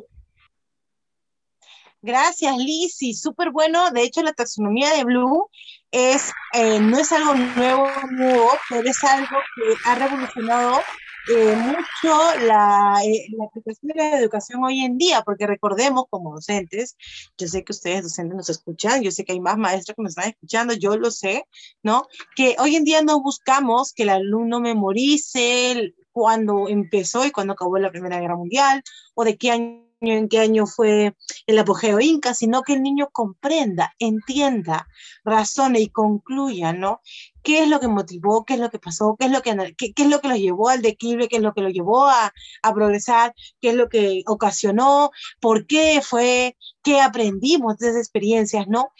Gracias, 2.02 2.56
Lizzy. 2.56 3.12
Súper 3.12 3.50
bueno. 3.50 3.90
De 3.90 4.02
hecho, 4.02 4.22
la 4.22 4.32
taxonomía 4.32 4.90
de 4.94 5.04
Blue 5.04 5.50
es, 5.90 6.32
eh, 6.54 6.80
no 6.80 6.98
es 6.98 7.12
algo 7.12 7.34
nuevo, 7.34 7.86
nuevo, 8.10 8.50
pero 8.70 8.88
es 8.88 9.04
algo 9.04 9.36
que 9.54 9.74
ha 9.84 9.94
revolucionado 9.96 10.80
eh, 11.28 11.54
mucho 11.56 12.18
la, 12.46 13.00
eh, 13.04 13.26
la, 13.36 13.44
aplicación 13.44 13.88
de 13.88 13.94
la 13.94 14.18
educación 14.18 14.64
hoy 14.64 14.80
en 14.80 14.96
día, 14.96 15.22
porque 15.22 15.46
recordemos 15.46 16.04
como 16.08 16.34
docentes, 16.34 16.96
yo 17.36 17.46
sé 17.46 17.62
que 17.62 17.72
ustedes 17.72 18.02
docentes 18.02 18.36
nos 18.36 18.48
escuchan, 18.48 19.02
yo 19.02 19.10
sé 19.10 19.24
que 19.24 19.32
hay 19.32 19.40
más 19.40 19.58
maestros 19.58 19.96
que 19.96 20.02
nos 20.02 20.10
están 20.12 20.30
escuchando, 20.30 20.74
yo 20.74 20.96
lo 20.96 21.10
sé, 21.10 21.44
¿no? 21.82 22.06
Que 22.34 22.56
hoy 22.58 22.76
en 22.76 22.84
día 22.84 23.02
no 23.02 23.20
buscamos 23.20 23.92
que 23.92 24.04
el 24.04 24.10
alumno 24.10 24.60
memorice 24.60 25.94
cuando 26.12 26.68
empezó 26.68 27.24
y 27.24 27.30
cuando 27.30 27.52
acabó 27.52 27.78
la 27.78 27.90
Primera 27.90 28.18
Guerra 28.20 28.36
Mundial, 28.36 28.82
o 29.14 29.24
de 29.24 29.36
qué 29.36 29.50
año 29.50 29.89
en 30.00 30.28
qué 30.28 30.38
año 30.38 30.66
fue 30.66 31.14
el 31.46 31.58
apogeo 31.58 32.00
inca, 32.00 32.34
sino 32.34 32.62
que 32.62 32.74
el 32.74 32.82
niño 32.82 33.10
comprenda, 33.12 33.94
entienda, 33.98 34.88
razone 35.24 35.80
y 35.80 35.88
concluya, 35.88 36.72
¿no? 36.72 37.00
¿Qué 37.42 37.62
es 37.62 37.68
lo 37.68 37.80
que 37.80 37.88
motivó? 37.88 38.44
¿Qué 38.44 38.54
es 38.54 38.60
lo 38.60 38.70
que 38.70 38.78
pasó? 38.78 39.16
¿Qué 39.18 39.26
es 39.26 39.32
lo 39.32 39.42
que, 39.42 39.74
qué, 39.76 39.92
es 39.96 40.08
lo 40.08 40.20
que 40.20 40.28
lo 40.28 40.36
llevó 40.36 40.68
al 40.68 40.82
declive? 40.82 41.28
¿Qué 41.28 41.36
es 41.36 41.42
lo 41.42 41.52
que 41.52 41.62
lo 41.62 41.68
llevó 41.68 42.06
a, 42.06 42.32
a 42.62 42.74
progresar? 42.74 43.34
¿Qué 43.60 43.70
es 43.70 43.74
lo 43.74 43.88
que 43.88 44.22
ocasionó? 44.26 45.10
¿Por 45.40 45.66
qué 45.66 46.00
fue? 46.02 46.56
¿Qué 46.82 47.00
aprendimos 47.00 47.76
de 47.78 47.88
esas 47.88 48.00
experiencias, 48.00 48.68
no? 48.68 48.92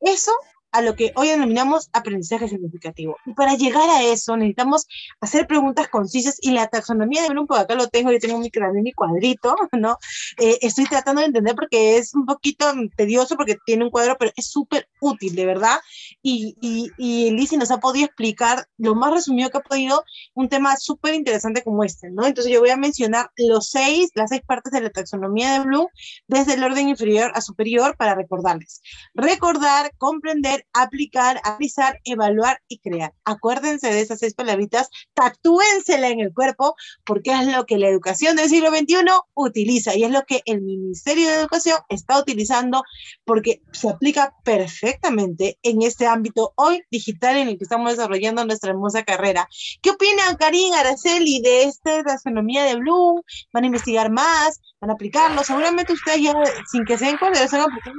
Eso 0.00 0.32
a 0.72 0.82
lo 0.82 0.94
que 0.94 1.12
hoy 1.16 1.28
denominamos 1.28 1.88
aprendizaje 1.92 2.48
significativo. 2.48 3.16
Y 3.26 3.34
para 3.34 3.54
llegar 3.54 3.88
a 3.90 4.02
eso 4.02 4.36
necesitamos 4.36 4.86
hacer 5.20 5.46
preguntas 5.46 5.88
concisas 5.88 6.38
y 6.40 6.50
la 6.50 6.66
taxonomía 6.68 7.22
de 7.22 7.28
grupo, 7.28 7.54
acá 7.54 7.74
lo 7.74 7.88
tengo, 7.88 8.12
yo 8.12 8.18
tengo 8.18 8.38
mi, 8.38 8.50
mi 8.82 8.92
cuadrito, 8.92 9.56
¿no? 9.72 9.96
Eh, 10.36 10.58
estoy 10.62 10.84
tratando 10.86 11.20
de 11.20 11.28
entender 11.28 11.54
porque 11.54 11.98
es 11.98 12.14
un 12.14 12.26
poquito 12.26 12.72
tedioso 12.96 13.36
porque 13.36 13.56
tiene 13.64 13.84
un 13.84 13.90
cuadro, 13.90 14.16
pero 14.18 14.32
es 14.36 14.48
súper 14.48 14.88
útil, 15.00 15.34
de 15.34 15.46
verdad. 15.46 15.78
Y, 16.22 16.56
y, 16.60 16.90
y 16.98 17.30
Lizzie 17.30 17.58
nos 17.58 17.70
ha 17.70 17.78
podido 17.78 18.06
explicar 18.06 18.66
lo 18.76 18.94
más 18.94 19.12
resumido 19.12 19.50
que 19.50 19.58
ha 19.58 19.62
podido 19.62 20.04
un 20.34 20.48
tema 20.48 20.76
súper 20.76 21.14
interesante 21.14 21.62
como 21.62 21.84
este, 21.84 22.10
¿no? 22.10 22.26
Entonces 22.26 22.52
yo 22.52 22.60
voy 22.60 22.70
a 22.70 22.76
mencionar 22.76 23.30
los 23.36 23.70
seis, 23.70 24.10
las 24.14 24.30
seis 24.30 24.42
partes 24.46 24.72
de 24.72 24.80
la 24.80 24.90
taxonomía 24.90 25.52
de 25.52 25.60
Bloom 25.60 25.86
desde 26.26 26.54
el 26.54 26.64
orden 26.64 26.88
inferior 26.88 27.32
a 27.34 27.40
superior 27.40 27.96
para 27.96 28.14
recordarles. 28.14 28.80
Recordar, 29.14 29.92
comprender, 29.96 30.57
aplicar, 30.72 31.40
analizar, 31.44 32.00
evaluar 32.04 32.60
y 32.68 32.78
crear. 32.78 33.14
Acuérdense 33.24 33.88
de 33.88 34.00
esas 34.00 34.18
seis 34.18 34.34
palabritas, 34.34 34.88
tatúensela 35.14 36.08
en 36.08 36.20
el 36.20 36.32
cuerpo, 36.32 36.74
porque 37.04 37.32
es 37.32 37.46
lo 37.46 37.66
que 37.66 37.78
la 37.78 37.88
educación 37.88 38.36
del 38.36 38.48
siglo 38.48 38.70
XXI 38.70 38.96
utiliza 39.34 39.94
y 39.94 40.04
es 40.04 40.10
lo 40.10 40.22
que 40.24 40.42
el 40.46 40.62
Ministerio 40.62 41.28
de 41.28 41.34
Educación 41.34 41.78
está 41.88 42.18
utilizando 42.18 42.82
porque 43.24 43.62
se 43.72 43.88
aplica 43.88 44.34
perfectamente 44.44 45.58
en 45.62 45.82
este 45.82 46.06
ámbito 46.06 46.52
hoy 46.56 46.82
digital 46.90 47.36
en 47.36 47.48
el 47.48 47.58
que 47.58 47.64
estamos 47.64 47.90
desarrollando 47.90 48.44
nuestra 48.44 48.70
hermosa 48.70 49.02
carrera. 49.04 49.48
¿Qué 49.82 49.90
opinan 49.90 50.36
Karin, 50.36 50.74
Araceli 50.74 51.40
de 51.40 51.64
esta 51.64 52.02
taxonomía 52.02 52.64
de 52.64 52.76
Bloom? 52.76 53.22
¿Van 53.52 53.64
a 53.64 53.66
investigar 53.66 54.10
más? 54.10 54.60
¿Van 54.80 54.90
a 54.90 54.94
aplicarlo? 54.94 55.42
Seguramente 55.44 55.92
ustedes 55.92 56.22
ya, 56.22 56.32
sin 56.70 56.84
que 56.84 56.98
se 56.98 57.06
den 57.06 57.18
cuenta, 57.18 57.38
lo 57.38 57.44
están 57.44 57.60
aplicando, 57.60 57.98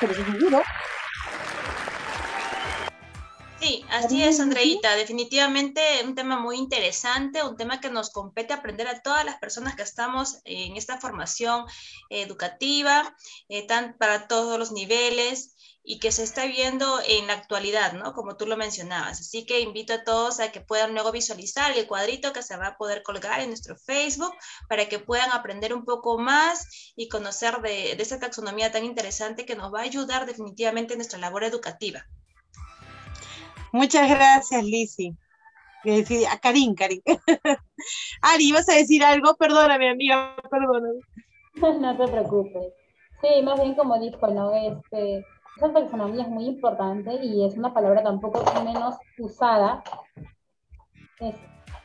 pero 0.00 0.14
seguro 0.14 0.62
Sí, 3.64 3.82
así 3.88 4.22
es, 4.22 4.40
Andreita. 4.40 4.94
Definitivamente 4.94 5.80
un 6.04 6.14
tema 6.14 6.38
muy 6.38 6.58
interesante, 6.58 7.42
un 7.42 7.56
tema 7.56 7.80
que 7.80 7.88
nos 7.88 8.10
compete 8.10 8.52
aprender 8.52 8.86
a 8.86 9.00
todas 9.00 9.24
las 9.24 9.38
personas 9.38 9.74
que 9.74 9.82
estamos 9.82 10.42
en 10.44 10.76
esta 10.76 11.00
formación 11.00 11.64
educativa, 12.10 13.16
eh, 13.48 13.66
tan, 13.66 13.96
para 13.96 14.28
todos 14.28 14.58
los 14.58 14.70
niveles 14.70 15.56
y 15.82 15.98
que 15.98 16.12
se 16.12 16.24
está 16.24 16.44
viendo 16.44 17.00
en 17.08 17.26
la 17.26 17.32
actualidad, 17.32 17.94
¿no? 17.94 18.12
Como 18.12 18.36
tú 18.36 18.44
lo 18.44 18.58
mencionabas. 18.58 19.20
Así 19.20 19.46
que 19.46 19.60
invito 19.60 19.94
a 19.94 20.04
todos 20.04 20.40
a 20.40 20.52
que 20.52 20.60
puedan 20.60 20.92
luego 20.92 21.10
visualizar 21.10 21.70
el 21.74 21.86
cuadrito 21.86 22.34
que 22.34 22.42
se 22.42 22.58
va 22.58 22.66
a 22.66 22.76
poder 22.76 23.02
colgar 23.02 23.40
en 23.40 23.48
nuestro 23.48 23.78
Facebook 23.78 24.34
para 24.68 24.90
que 24.90 24.98
puedan 24.98 25.32
aprender 25.32 25.72
un 25.72 25.86
poco 25.86 26.18
más 26.18 26.92
y 26.96 27.08
conocer 27.08 27.62
de, 27.62 27.94
de 27.96 28.02
esta 28.02 28.18
taxonomía 28.20 28.70
tan 28.70 28.84
interesante 28.84 29.46
que 29.46 29.56
nos 29.56 29.72
va 29.72 29.80
a 29.80 29.84
ayudar 29.84 30.26
definitivamente 30.26 30.92
en 30.92 30.98
nuestra 30.98 31.18
labor 31.18 31.44
educativa. 31.44 32.06
Muchas 33.74 34.08
gracias, 34.08 34.62
Lizzy. 34.62 35.16
A 36.30 36.38
Karin, 36.38 36.76
Karin. 36.76 37.02
Ari, 38.22 38.52
¿vas 38.52 38.68
a 38.68 38.74
decir 38.74 39.02
algo? 39.02 39.34
Perdóname, 39.34 39.90
amiga, 39.90 40.36
perdóname. 40.48 41.00
no 41.80 41.96
te 41.96 42.06
preocupes. 42.06 42.72
Sí, 43.20 43.42
más 43.42 43.60
bien 43.60 43.74
como 43.74 43.98
dijo, 43.98 44.28
¿no? 44.28 44.54
Este, 44.54 45.26
esa 45.56 45.72
taxonomía 45.72 46.22
es 46.22 46.28
muy 46.28 46.46
importante 46.46 47.18
y 47.20 47.44
es 47.44 47.56
una 47.56 47.74
palabra 47.74 48.04
tampoco 48.04 48.44
menos 48.62 48.94
usada. 49.18 49.82
Es, 51.18 51.34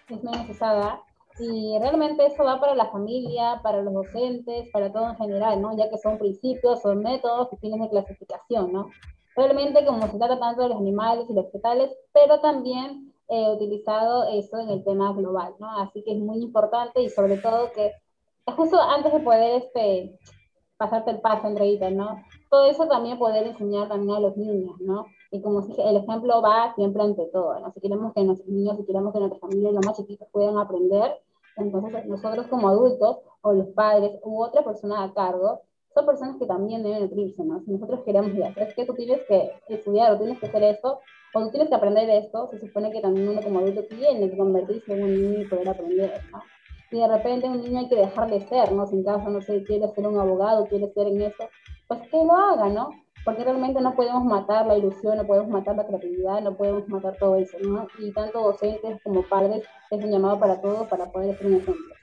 es 0.10 0.24
menos 0.24 0.48
usada. 0.48 1.02
Y 1.40 1.76
realmente 1.80 2.24
eso 2.24 2.44
va 2.44 2.60
para 2.60 2.76
la 2.76 2.92
familia, 2.92 3.62
para 3.64 3.82
los 3.82 3.96
docentes, 3.96 4.70
para 4.72 4.94
todo 4.94 5.10
en 5.10 5.18
general, 5.18 5.60
¿no? 5.60 5.76
Ya 5.76 5.90
que 5.90 5.98
son 5.98 6.20
principios, 6.20 6.84
son 6.84 7.02
métodos 7.02 7.50
y 7.52 7.58
fines 7.58 7.82
de 7.82 7.90
clasificación, 7.90 8.72
¿no? 8.72 8.92
Realmente 9.36 9.86
como 9.86 10.08
se 10.08 10.18
trata 10.18 10.40
tanto 10.40 10.64
de 10.64 10.70
los 10.70 10.78
animales 10.78 11.26
y 11.30 11.34
los 11.34 11.46
vegetales, 11.46 11.92
pero 12.14 12.40
también 12.42 13.14
he 13.30 13.52
utilizado 13.52 14.28
eso 14.30 14.60
en 14.60 14.70
el 14.70 14.84
tema 14.84 15.14
global, 15.14 15.54
¿no? 15.60 15.70
Así 15.78 16.04
que 16.04 16.14
es 16.14 16.20
muy 16.20 16.42
importante 16.42 17.02
y 17.02 17.10
sobre 17.10 17.38
todo 17.38 17.72
que 17.72 17.94
justo 18.56 18.82
antes 18.82 19.14
de 19.14 19.20
poder 19.20 19.62
este, 19.64 20.20
pasarte 20.78 21.12
el 21.12 21.22
paso, 21.22 21.48
Andreita, 21.48 21.90
¿no? 21.92 22.24
Todo 22.50 22.66
eso 22.66 22.88
también 22.88 23.20
poder 23.20 23.46
enseñar 23.46 23.88
también 23.88 24.18
a 24.18 24.20
los 24.20 24.36
niños, 24.36 24.76
¿no? 24.80 25.06
Y 25.32 25.42
como 25.42 25.62
dije, 25.62 25.88
el 25.88 25.98
ejemplo 25.98 26.42
va 26.42 26.74
siempre 26.74 27.04
ante 27.04 27.26
todo, 27.28 27.60
¿no? 27.60 27.72
Si 27.72 27.80
queremos 27.80 28.14
que 28.14 28.24
nuestros 28.24 28.50
niños, 28.50 28.78
si 28.78 28.86
queremos 28.86 29.14
que 29.14 29.20
nuestras 29.20 29.42
familias, 29.42 29.74
los 29.74 29.86
más 29.86 29.98
chiquitos 29.98 30.28
puedan 30.32 30.58
aprender, 30.58 31.22
entonces 31.58 32.06
nosotros 32.08 32.48
como 32.48 32.70
adultos 32.70 33.18
o 33.42 33.54
los 33.54 33.68
padres 33.68 34.20
u 34.24 34.42
otra 34.42 34.64
persona 34.64 35.04
a 35.04 35.14
cargo 35.14 35.62
son 35.94 36.06
personas 36.06 36.38
que 36.38 36.46
también 36.46 36.84
deben 36.84 37.02
nutrirse, 37.02 37.44
¿no? 37.44 37.60
Si 37.62 37.72
nosotros 37.72 38.02
queremos 38.06 38.34
ya, 38.34 38.54
es 38.56 38.74
que 38.74 38.86
tú 38.86 38.94
tienes 38.94 39.22
que 39.28 39.52
estudiar 39.68 40.12
o 40.12 40.18
tienes 40.18 40.40
que 40.40 40.46
hacer 40.48 40.64
esto, 40.64 41.00
o 41.34 41.40
tú 41.42 41.50
tienes 41.52 41.70
que 41.70 41.76
aprender 41.76 42.10
esto, 42.10 42.48
se 42.48 42.60
supone 42.60 42.92
que 42.92 43.02
también 43.02 43.30
uno 43.30 43.42
como 43.42 43.60
adulto 43.60 43.84
tiene 43.86 44.30
que 44.30 44.38
convertirse 44.38 44.94
en 44.94 45.04
un 45.04 45.14
niño 45.14 45.42
y 45.42 45.46
poder 45.46 45.70
aprender, 45.70 46.22
¿no? 46.32 46.42
Y 46.92 47.00
de 47.00 47.08
repente 47.08 47.48
un 47.48 47.62
niño 47.62 47.80
hay 47.80 47.90
que 47.90 47.96
dejar 47.96 48.30
de 48.30 48.42
ser, 48.42 48.72
¿no? 48.72 48.88
Si 48.88 48.96
en 48.96 49.04
caso, 49.04 49.30
no 49.30 49.42
sé, 49.42 49.64
quiere 49.64 49.88
ser 49.90 50.08
un 50.08 50.20
abogado, 50.20 50.66
quiere 50.66 50.92
ser 50.94 51.08
en 51.08 51.22
eso, 51.22 51.44
pues 51.88 52.02
que 52.10 52.18
lo 52.18 52.34
haga, 52.34 52.70
¿no? 52.70 52.90
Porque 53.26 53.44
realmente 53.44 53.82
no 53.82 53.96
podemos 53.96 54.24
matar 54.24 54.66
la 54.66 54.78
ilusión, 54.78 55.18
no 55.18 55.28
podemos 55.28 55.50
matar 55.50 55.76
la 55.76 55.86
creatividad, 55.86 56.42
no 56.42 56.56
podemos 56.56 56.88
matar 56.88 57.16
todo 57.18 57.36
eso, 57.36 57.58
¿no? 57.60 57.88
Y 58.00 58.12
tanto 58.12 58.42
docentes 58.42 59.02
como 59.04 59.24
padres 59.24 59.64
es 59.92 60.04
un 60.04 60.10
llamado 60.10 60.40
para 60.40 60.62
todos 60.62 60.88
para 60.88 61.12
poder 61.12 61.38
ser 61.38 61.48
un 61.48 61.56
ejemplo. 61.56 61.99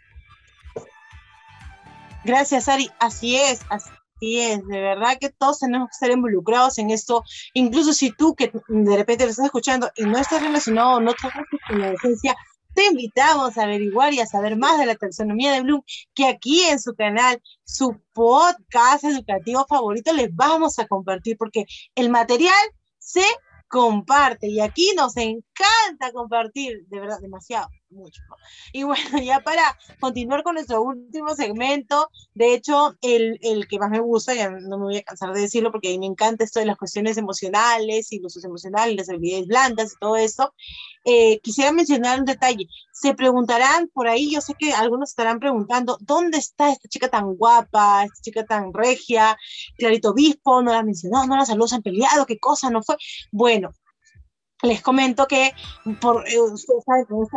Gracias, 2.27 2.69
Ari. 2.69 2.91
Así 2.99 3.37
es, 3.37 3.61
así 3.69 4.41
es. 4.41 4.67
De 4.67 4.81
verdad 4.81 5.17
que 5.21 5.31
todos 5.31 5.61
tenemos 5.61 5.89
que 5.89 5.93
estar 5.93 6.11
involucrados 6.11 6.77
en 6.79 6.91
esto. 6.91 7.23
Incluso 7.55 7.93
si 7.93 8.11
tú 8.11 8.35
que 8.35 8.51
de 8.67 8.97
repente 8.97 9.23
lo 9.23 9.31
estás 9.31 9.47
escuchando 9.47 9.89
y 9.95 10.03
no 10.07 10.19
estás 10.19 10.43
relacionado, 10.43 11.01
no 11.01 11.15
trabajas 11.15 11.45
con 11.69 11.81
la 11.81 11.93
docencia, 11.93 12.35
te 12.75 12.87
invitamos 12.87 13.57
a 13.57 13.63
averiguar 13.63 14.13
y 14.13 14.19
a 14.19 14.27
saber 14.27 14.57
más 14.57 14.77
de 14.77 14.87
la 14.87 14.97
taxonomía 14.97 15.53
de 15.53 15.61
Bloom, 15.61 15.83
que 16.17 16.27
aquí 16.27 16.65
en 16.65 16.81
su 16.81 16.97
canal, 16.97 17.41
su 17.63 17.97
podcast 18.13 19.05
educativo 19.05 19.65
favorito, 19.69 20.13
les 20.13 20.35
vamos 20.35 20.81
a 20.81 20.87
compartir, 20.89 21.37
porque 21.39 21.65
el 21.95 22.11
material 22.11 22.53
se 22.99 23.25
comparte 23.69 24.49
y 24.49 24.59
aquí 24.59 24.93
nos 24.97 25.17
encanta 25.17 26.11
compartir, 26.13 26.87
de 26.89 26.99
verdad, 26.99 27.21
demasiado 27.21 27.69
mucho. 27.97 28.23
Y 28.73 28.85
bueno, 28.85 29.03
ya 29.25 29.41
para 29.41 29.77
continuar 30.01 30.43
con 30.43 30.55
nuestro 30.55 30.83
último 30.83 31.35
segmento, 31.35 32.11
de 32.35 32.55
hecho, 32.55 32.95
el, 33.03 33.39
el, 33.43 33.67
que 33.67 33.79
más 33.79 33.91
me 33.91 34.01
gusta, 34.01 34.35
ya 34.35 34.51
no 34.51 34.79
me 34.79 34.85
voy 34.85 34.97
a 34.99 35.03
cansar 35.03 35.33
de 35.33 35.41
decirlo 35.41 35.73
porque 35.73 35.99
me 35.99 36.07
encanta 36.07 36.45
esto 36.45 36.61
de 36.61 36.67
las 36.67 36.77
cuestiones 36.77 37.17
emocionales 37.17 38.13
y 38.13 38.21
los 38.21 38.43
emocionales, 38.45 38.97
las 38.97 39.09
habilidades 39.09 39.47
blandas 39.47 39.93
y 39.93 39.99
todo 39.99 40.17
eso, 40.17 40.53
eh, 41.05 41.41
quisiera 41.41 41.73
mencionar 41.73 42.19
un 42.19 42.27
detalle. 42.27 42.67
Se 42.93 43.15
preguntarán 43.15 43.89
por 43.89 44.09
ahí, 44.09 44.33
yo 44.33 44.41
sé 44.41 44.55
que 44.55 44.73
algunos 44.73 45.11
estarán 45.11 45.39
preguntando, 45.41 45.99
¿dónde 46.01 46.39
está 46.39 46.73
esta 46.73 46.89
chica 46.89 47.09
tan 47.09 47.35
guapa, 47.37 48.05
esta 48.05 48.21
chica 48.23 48.45
tan 48.45 48.73
regia? 48.73 49.37
Clarito 49.79 50.11
Obispo, 50.11 50.63
no 50.63 50.73
la 50.73 50.83
mencionó, 50.83 51.27
no 51.27 51.37
la 51.37 51.47
saludó, 51.47 51.69
se 51.69 51.77
han 51.77 51.83
peleado, 51.83 52.27
qué 52.27 52.39
cosa, 52.39 52.71
no 52.71 52.83
fue. 52.83 52.97
Bueno, 53.31 53.73
les 54.63 54.83
comento 54.83 55.27
que 55.27 55.53
por 56.01 56.27
eh, 56.27 56.39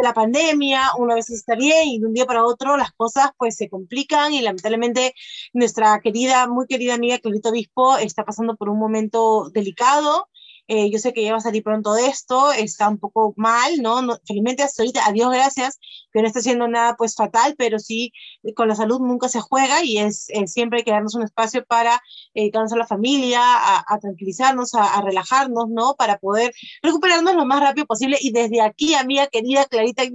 la 0.02 0.14
pandemia, 0.14 0.82
una 0.98 1.16
vez 1.16 1.30
está 1.30 1.56
bien 1.56 1.88
y 1.88 2.00
de 2.00 2.06
un 2.06 2.14
día 2.14 2.26
para 2.26 2.46
otro 2.46 2.78
las 2.78 2.92
cosas 2.94 3.32
pues 3.38 3.56
se 3.56 3.70
complican 3.70 4.34
y 4.34 4.42
lamentablemente 4.42 5.14
nuestra 5.54 6.00
querida, 6.02 6.48
muy 6.48 6.66
querida 6.68 6.94
amiga 6.94 7.20
Clarito 7.20 7.50
Obispo 7.50 7.98
está 7.98 8.24
pasando 8.24 8.56
por 8.56 8.70
un 8.70 8.80
momento 8.80 9.50
delicado 9.50 10.30
eh, 10.70 10.92
yo 10.92 11.00
sé 11.00 11.14
que 11.14 11.24
ya 11.24 11.32
va 11.32 11.40
a 11.40 11.42
salir 11.42 11.64
pronto 11.64 11.94
de 11.94 12.06
esto, 12.06 12.52
está 12.52 12.88
un 12.88 13.00
poco 13.00 13.34
mal, 13.38 13.82
¿no? 13.82 14.02
felizmente 14.24 14.64
ahorita, 14.64 15.04
a 15.04 15.12
Dios 15.12 15.32
gracias, 15.32 15.80
que 16.14 16.22
no 16.22 16.28
está 16.28 16.40
haciendo 16.40 16.68
nada 16.68 16.96
pues 16.96 17.16
fatal, 17.16 17.56
pero 17.58 17.80
sí 17.80 18.14
eh, 18.44 18.54
con 18.54 18.68
la 18.68 18.76
salud 18.76 19.00
nunca 19.00 19.30
se 19.30 19.40
juega 19.40 19.84
y 19.84 19.98
es 19.98 20.30
eh, 20.30 20.46
siempre 20.46 20.80
hay 20.80 20.86
que 20.86 20.92
darnos 20.92 21.16
un 21.16 21.24
espacio 21.24 21.66
para 21.66 22.00
dedicarnos 22.36 22.72
a 22.72 22.78
la 22.78 22.86
familia, 22.86 23.42
a, 23.42 24.00
tranquilizarnos, 24.00 24.76
a, 24.76 25.02
relajarnos, 25.02 25.70
¿no? 25.70 25.96
Para 25.96 26.20
poder 26.20 26.54
recuperarnos 26.84 27.34
lo 27.34 27.46
más 27.46 27.62
rápido 27.62 27.88
posible 27.88 28.18
y 28.22 28.32
desde 28.32 28.62
aquí, 28.62 28.94
amiga 28.94 29.26
querida 29.26 29.66
Clarita, 29.66 30.04
que 30.04 30.12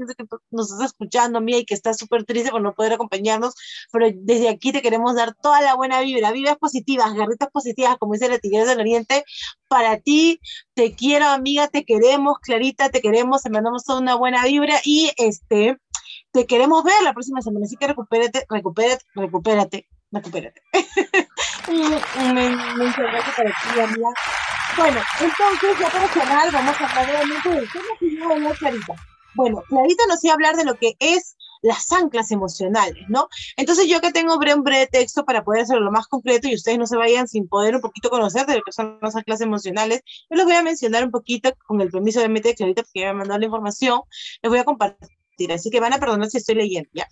nos 0.53 0.71
estás 0.71 0.87
escuchando, 0.87 1.39
amiga, 1.39 1.59
y 1.59 1.65
que 1.65 1.75
está 1.75 1.95
súper 1.95 2.25
triste 2.25 2.53
por 2.53 2.63
no 2.63 2.75
poder 2.75 2.93
acompañarnos, 2.93 3.55
pero 3.91 4.07
desde 4.15 4.49
aquí 4.49 4.71
te 4.71 4.83
queremos 4.83 5.17
dar 5.17 5.35
toda 5.35 5.61
la 5.63 5.75
buena 5.75 6.01
vibra, 6.01 6.31
vibras 6.31 6.59
positivas, 6.59 7.13
garritas 7.15 7.51
positivas, 7.51 7.97
como 7.99 8.13
dice 8.13 8.29
la 8.29 8.39
Tigresa 8.39 8.71
del 8.71 8.81
Oriente, 8.81 9.25
para 9.75 9.99
ti, 9.99 10.39
te 10.75 10.95
quiero, 10.95 11.27
amiga, 11.27 11.67
te 11.67 11.85
queremos, 11.85 12.39
Clarita, 12.39 12.91
te 12.91 13.01
queremos, 13.01 13.43
te 13.43 13.51
mandamos 13.51 13.83
toda 13.83 13.99
una 13.99 14.15
buena 14.15 14.45
vibra 14.45 14.77
y 14.85 15.11
este, 15.17 15.77
te 16.31 16.47
queremos 16.47 16.85
ver 16.85 16.95
la 17.03 17.13
próxima 17.13 17.43
semana. 17.43 17.67
Así 17.67 17.77
que 17.77 17.89
recupérate, 17.89 18.47
recupérate, 18.49 19.05
recupérate, 19.17 19.89
recupérate. 20.13 20.63
un, 21.69 22.35
mensaje 22.79 23.33
para 23.37 23.51
ti, 23.51 23.81
amiga. 23.81 24.11
Bueno, 24.77 25.01
entonces, 25.21 25.79
ya 25.81 25.91
para 25.91 26.07
cerrar, 26.07 26.53
vamos 26.53 26.81
a 26.81 26.87
hablar 26.87 27.27
nuevamente 27.27 27.49
de 27.49 27.69
cómo 28.29 28.51
se 28.53 28.59
Clarita. 28.59 28.95
Bueno, 29.35 29.65
Clarita 29.69 30.05
nos 30.07 30.23
iba 30.23 30.35
a 30.35 30.37
hablar 30.37 30.55
de 30.55 30.67
lo 30.67 30.77
que 30.77 30.95
es 31.01 31.37
las 31.65 31.91
anclas 31.93 32.31
emocionales, 32.31 33.05
¿no? 33.09 33.29
Entonces 33.57 33.89
yo 33.89 34.01
que 34.03 34.13
tengo 34.13 34.35
un 34.35 34.63
breve 34.63 34.87
texto 34.87 35.25
para 35.25 35.43
poder 35.43 35.63
hacerlo 35.63 35.85
lo 35.85 35.91
más 35.91 36.07
concreto 36.07 36.47
y 36.47 36.55
ustedes 36.55 36.79
no 36.79 36.87
se 36.87 36.97
vayan 36.97 37.27
sin 37.27 37.49
poder 37.49 37.75
un 37.75 37.81
poquito 37.81 38.11
conocer 38.11 38.47
de 38.47 38.57
lo 38.57 38.63
que 38.63 38.73
son 38.73 38.99
las 39.01 39.17
anclas 39.17 39.41
emocionales, 39.41 40.03
yo 40.31 40.37
les 40.37 40.45
voy 40.45 40.55
a 40.55 40.63
mencionar 40.63 41.05
un 41.05 41.11
poquito 41.11 41.53
con 41.67 41.81
el 41.81 41.91
permiso 41.91 42.21
de 42.21 42.29
mi 42.29 42.43
texto 42.43 42.65
ahorita 42.65 42.83
porque 42.83 43.01
ya 43.01 43.13
me 43.13 43.21
mandado 43.21 43.41
la 43.41 43.47
información, 43.47 44.03
les 44.43 44.51
voy 44.51 44.59
a 44.59 44.65
compartir, 44.65 45.53
así 45.53 45.71
que 45.71 45.81
van 45.81 45.95
a 45.95 45.99
perdonar 45.99 46.29
si 46.29 46.37
estoy 46.37 46.57
leyendo, 46.57 46.91
¿ya? 46.93 47.09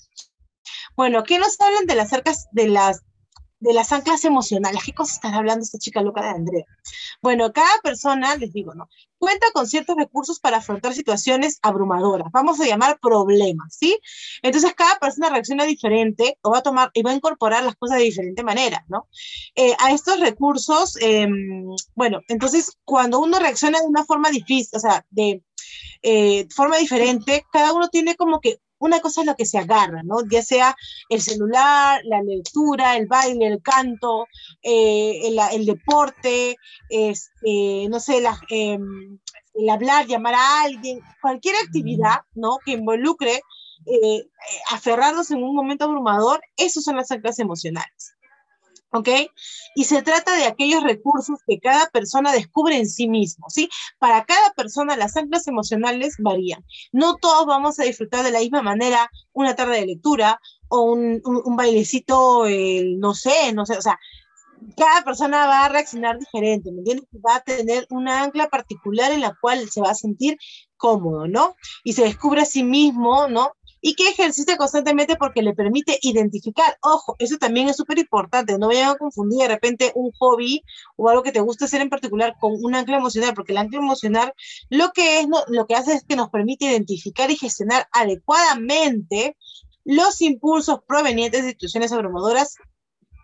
Bueno, 0.97 1.23
¿qué 1.23 1.38
nos 1.38 1.59
hablan 1.59 1.87
de 1.87 1.95
las 1.95 2.12
anclas, 2.12 2.47
de 2.53 2.69
las 2.69 3.01
de 3.62 3.72
las 3.72 3.92
anclas 3.92 4.25
emocionales. 4.25 4.83
¿Qué 4.85 4.92
cosa 4.92 5.14
está 5.14 5.37
hablando 5.37 5.62
esta 5.62 5.79
chica 5.79 6.03
loca 6.03 6.20
de 6.20 6.29
Andrea? 6.31 6.64
Bueno, 7.22 7.53
cada 7.53 7.79
persona, 7.83 8.35
les 8.37 8.53
digo, 8.53 8.75
¿no? 8.75 8.88
Cuenta 9.18 9.46
con 9.55 9.68
ciertos 9.68 9.96
recursos 9.96 10.40
para 10.40 10.57
afrontar 10.57 10.94
situaciones 10.94 11.61
abrumadoras. 11.62 12.29
Vamos 12.33 12.61
a 12.61 12.66
llamar 12.66 12.98
problemas, 13.01 13.77
¿sí? 13.79 13.96
Entonces, 14.42 14.75
cada 14.75 14.98
persona 14.98 15.31
reacciona 15.31 15.64
diferente 15.64 16.38
o 16.42 16.51
va 16.51 16.59
a 16.59 16.62
tomar 16.62 16.90
y 16.92 17.03
va 17.03 17.12
a 17.12 17.14
incorporar 17.14 17.62
las 17.62 17.77
cosas 17.77 17.98
de 17.98 18.05
diferente 18.05 18.42
manera, 18.42 18.85
¿no? 18.88 19.09
Eh, 19.55 19.75
a 19.79 19.92
estos 19.92 20.18
recursos, 20.18 20.96
em, 21.01 21.68
bueno, 21.94 22.20
entonces, 22.27 22.77
cuando 22.85 23.20
uno 23.20 23.38
reacciona 23.38 23.79
de 23.81 23.87
una 23.87 24.05
forma 24.05 24.31
difícil, 24.31 24.77
o 24.77 24.81
sea, 24.81 25.07
de 25.11 25.44
eh, 26.03 26.48
forma 26.55 26.79
diferente, 26.79 27.46
cada 27.53 27.72
uno 27.72 27.88
tiene 27.88 28.16
como 28.16 28.40
que 28.40 28.59
una 28.83 29.01
cosa 29.01 29.21
es 29.21 29.27
lo 29.29 29.37
que 29.37 29.47
se 29.47 29.59
agarra, 29.59 30.03
¿no? 30.03 30.16
Ya 30.29 30.42
sea 30.42 30.77
el 31.09 31.23
celular, 31.23 32.01
la 32.05 32.21
lectura, 32.21 32.97
el 32.97 33.07
baile, 33.07 33.47
el 33.47 33.62
canto, 33.62 34.27
eh, 34.61 35.21
el, 35.53 35.66
deporte, 35.66 36.57
este, 36.88 37.87
no 37.88 38.01
sé, 38.01 38.25
em, 38.51 39.18
el 39.55 39.71
hablar, 39.71 40.07
llamar 40.07 40.35
a 40.35 40.62
alguien, 40.62 41.01
cualquier 41.21 41.55
actividad, 41.64 42.23
¿no? 42.35 42.59
Que 42.64 42.73
involucre 42.73 43.42
eh, 43.87 44.27
aferrarnos 44.71 45.31
en 45.31 45.45
un 45.45 45.55
momento 45.55 45.85
abrumador, 45.85 46.40
esos 46.57 46.83
son 46.83 46.97
las 46.97 47.11
anclas 47.12 47.38
emocionales. 47.38 48.14
¿Ok? 48.92 49.09
Y 49.74 49.85
se 49.85 50.02
trata 50.02 50.37
de 50.37 50.44
aquellos 50.44 50.83
recursos 50.83 51.38
que 51.46 51.59
cada 51.59 51.88
persona 51.88 52.33
descubre 52.33 52.76
en 52.76 52.88
sí 52.88 53.09
mismo, 53.09 53.48
¿sí? 53.48 53.68
Para 53.98 54.24
cada 54.24 54.52
persona 54.52 54.96
las 54.96 55.16
anclas 55.16 55.46
emocionales 55.46 56.16
varían. 56.18 56.64
No 56.92 57.16
todos 57.16 57.46
vamos 57.46 57.78
a 57.78 57.85
disfrutar 57.85 58.24
de 58.24 58.31
la 58.31 58.40
misma 58.40 58.62
manera 58.62 59.11
una 59.33 59.57
tarde 59.57 59.81
de 59.81 59.87
lectura 59.87 60.40
o 60.68 60.83
un, 60.83 61.20
bailecito, 61.57 62.44
no 62.98 63.14
sé, 63.14 63.52
no 63.52 63.66
sé, 63.66 63.76
o 63.76 63.83
sea, 63.83 63.98
cada 64.76 65.02
persona 65.02 65.46
va 65.46 65.64
a 65.64 65.68
reaccionar 65.68 66.18
diferente, 66.18 66.70
¿me 66.72 66.78
entiendes? 66.78 67.07
Va 67.14 67.37
a 67.37 67.40
tener 67.40 67.87
una 67.90 68.22
ancla 68.22 68.48
particular 68.48 69.12
en 69.12 69.20
la 69.20 69.37
cual 69.40 69.68
se 69.68 69.81
va 69.81 69.90
a 69.90 69.94
sentir 69.94 70.38
cómodo, 70.76 71.26
¿no? 71.28 71.57
Y 71.85 71.92
se 71.94 72.05
descubre 72.05 72.42
a 72.42 72.46
sí 72.46 72.62
mismo, 72.62 73.28
¿no? 73.28 73.52
Y 73.85 73.95
que 73.95 74.09
ejercite 74.09 74.57
constantemente 74.57 75.16
porque 75.16 75.42
le 75.42 75.55
permite 75.55 75.99
identificar. 76.01 76.79
Ojo, 76.83 77.16
eso 77.18 77.37
también 77.37 77.68
es 77.68 77.77
súper 77.77 77.99
importante, 77.99 78.57
no 78.57 78.68
vayan 78.68 78.90
a 78.90 78.95
confundir 78.95 79.40
de 79.40 79.49
repente 79.49 79.92
un 79.95 80.12
hobby 80.12 80.62
o 80.97 81.09
algo 81.11 81.23
que 81.23 81.33
te 81.33 81.40
gusta 81.40 81.64
hacer 81.64 81.83
en 81.83 81.90
particular 81.90 82.35
con 82.40 82.53
un 82.62 82.75
ancla 82.77 82.97
emocional, 82.97 83.35
porque 83.35 83.53
el 83.53 83.59
ancla 83.59 83.81
emocional 83.81 84.33
lo 84.71 84.92
que, 84.92 85.21
es, 85.21 85.27
lo 85.49 85.66
que 85.66 85.75
hace 85.75 85.95
es 85.95 86.05
que 86.05 86.16
nos 86.16 86.31
permite 86.31 86.66
identificar 86.66 87.31
y 87.31 87.37
gestionar 87.37 87.88
adecuadamente 87.92 89.37
los 89.85 90.23
impulsos 90.23 90.79
provenientes 90.87 91.42
de 91.42 91.51
situaciones 91.51 91.90
abrumadoras 91.90 92.57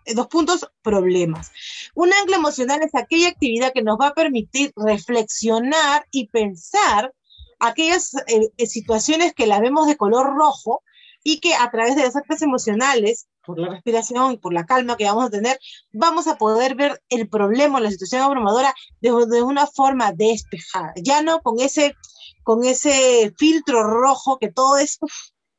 eh, 0.05 0.13
dos 0.13 0.27
puntos, 0.27 0.69
problemas. 0.81 1.51
Un 1.95 2.11
ancla 2.13 2.35
emocional 2.35 2.81
es 2.83 2.93
aquella 2.95 3.29
actividad 3.29 3.71
que 3.73 3.81
nos 3.81 3.97
va 3.97 4.07
a 4.07 4.13
permitir 4.13 4.73
reflexionar 4.75 6.05
y 6.11 6.27
pensar 6.27 7.13
aquellas 7.59 8.13
eh, 8.27 8.49
eh, 8.57 8.65
situaciones 8.67 9.33
que 9.33 9.47
las 9.47 9.61
vemos 9.61 9.87
de 9.87 9.97
color 9.97 10.35
rojo 10.35 10.83
y 11.23 11.39
que 11.39 11.53
a 11.53 11.69
través 11.69 11.95
de 11.95 12.03
las 12.03 12.15
actas 12.15 12.41
emocionales, 12.41 13.27
por 13.45 13.59
la 13.59 13.69
respiración 13.69 14.37
por 14.37 14.53
la 14.53 14.65
calma 14.65 14.95
que 14.95 15.05
vamos 15.05 15.25
a 15.25 15.29
tener, 15.29 15.59
vamos 15.91 16.27
a 16.27 16.37
poder 16.37 16.75
ver 16.75 17.01
el 17.09 17.27
problema, 17.27 17.79
la 17.79 17.91
situación 17.91 18.21
abrumadora 18.21 18.73
de, 19.01 19.11
una 19.11 19.67
forma 19.67 20.11
despejada, 20.11 20.93
ya 20.95 21.21
no 21.21 21.41
con 21.41 21.59
ese, 21.59 21.95
con 22.43 22.63
ese 22.63 23.33
filtro 23.37 23.83
rojo 23.83 24.37
que 24.37 24.51
todo 24.51 24.77
es, 24.77 24.99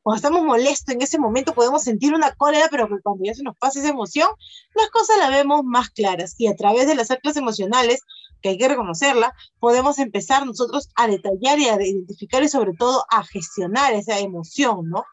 cuando 0.02 0.16
estamos 0.16 0.42
molestos 0.42 0.94
en 0.94 1.02
ese 1.02 1.18
momento 1.18 1.52
podemos 1.52 1.82
sentir 1.82 2.14
una 2.14 2.32
cólera, 2.32 2.68
pero 2.70 2.88
cuando 3.02 3.24
ya 3.24 3.34
se 3.34 3.42
nos 3.42 3.56
pasa 3.58 3.80
esa 3.80 3.90
emoción, 3.90 4.30
las 4.74 4.88
cosas 4.90 5.18
las 5.18 5.30
vemos 5.30 5.62
más 5.64 5.90
claras. 5.90 6.34
Y 6.38 6.46
a 6.46 6.56
través 6.56 6.86
de 6.86 6.94
las 6.94 7.10
actas 7.10 7.36
emocionales 7.36 8.00
que 8.40 8.50
hay 8.50 8.58
que 8.58 8.68
reconocerla, 8.68 9.34
podemos 9.58 9.98
empezar 9.98 10.46
nosotros 10.46 10.90
a 10.94 11.06
detallar 11.06 11.58
y 11.58 11.68
a 11.68 11.80
identificar 11.80 12.42
y 12.42 12.48
sobre 12.48 12.72
todo 12.74 13.04
a 13.10 13.24
gestionar 13.24 13.94
esa 13.94 14.18
emoción, 14.18 14.88
¿no? 14.88 15.04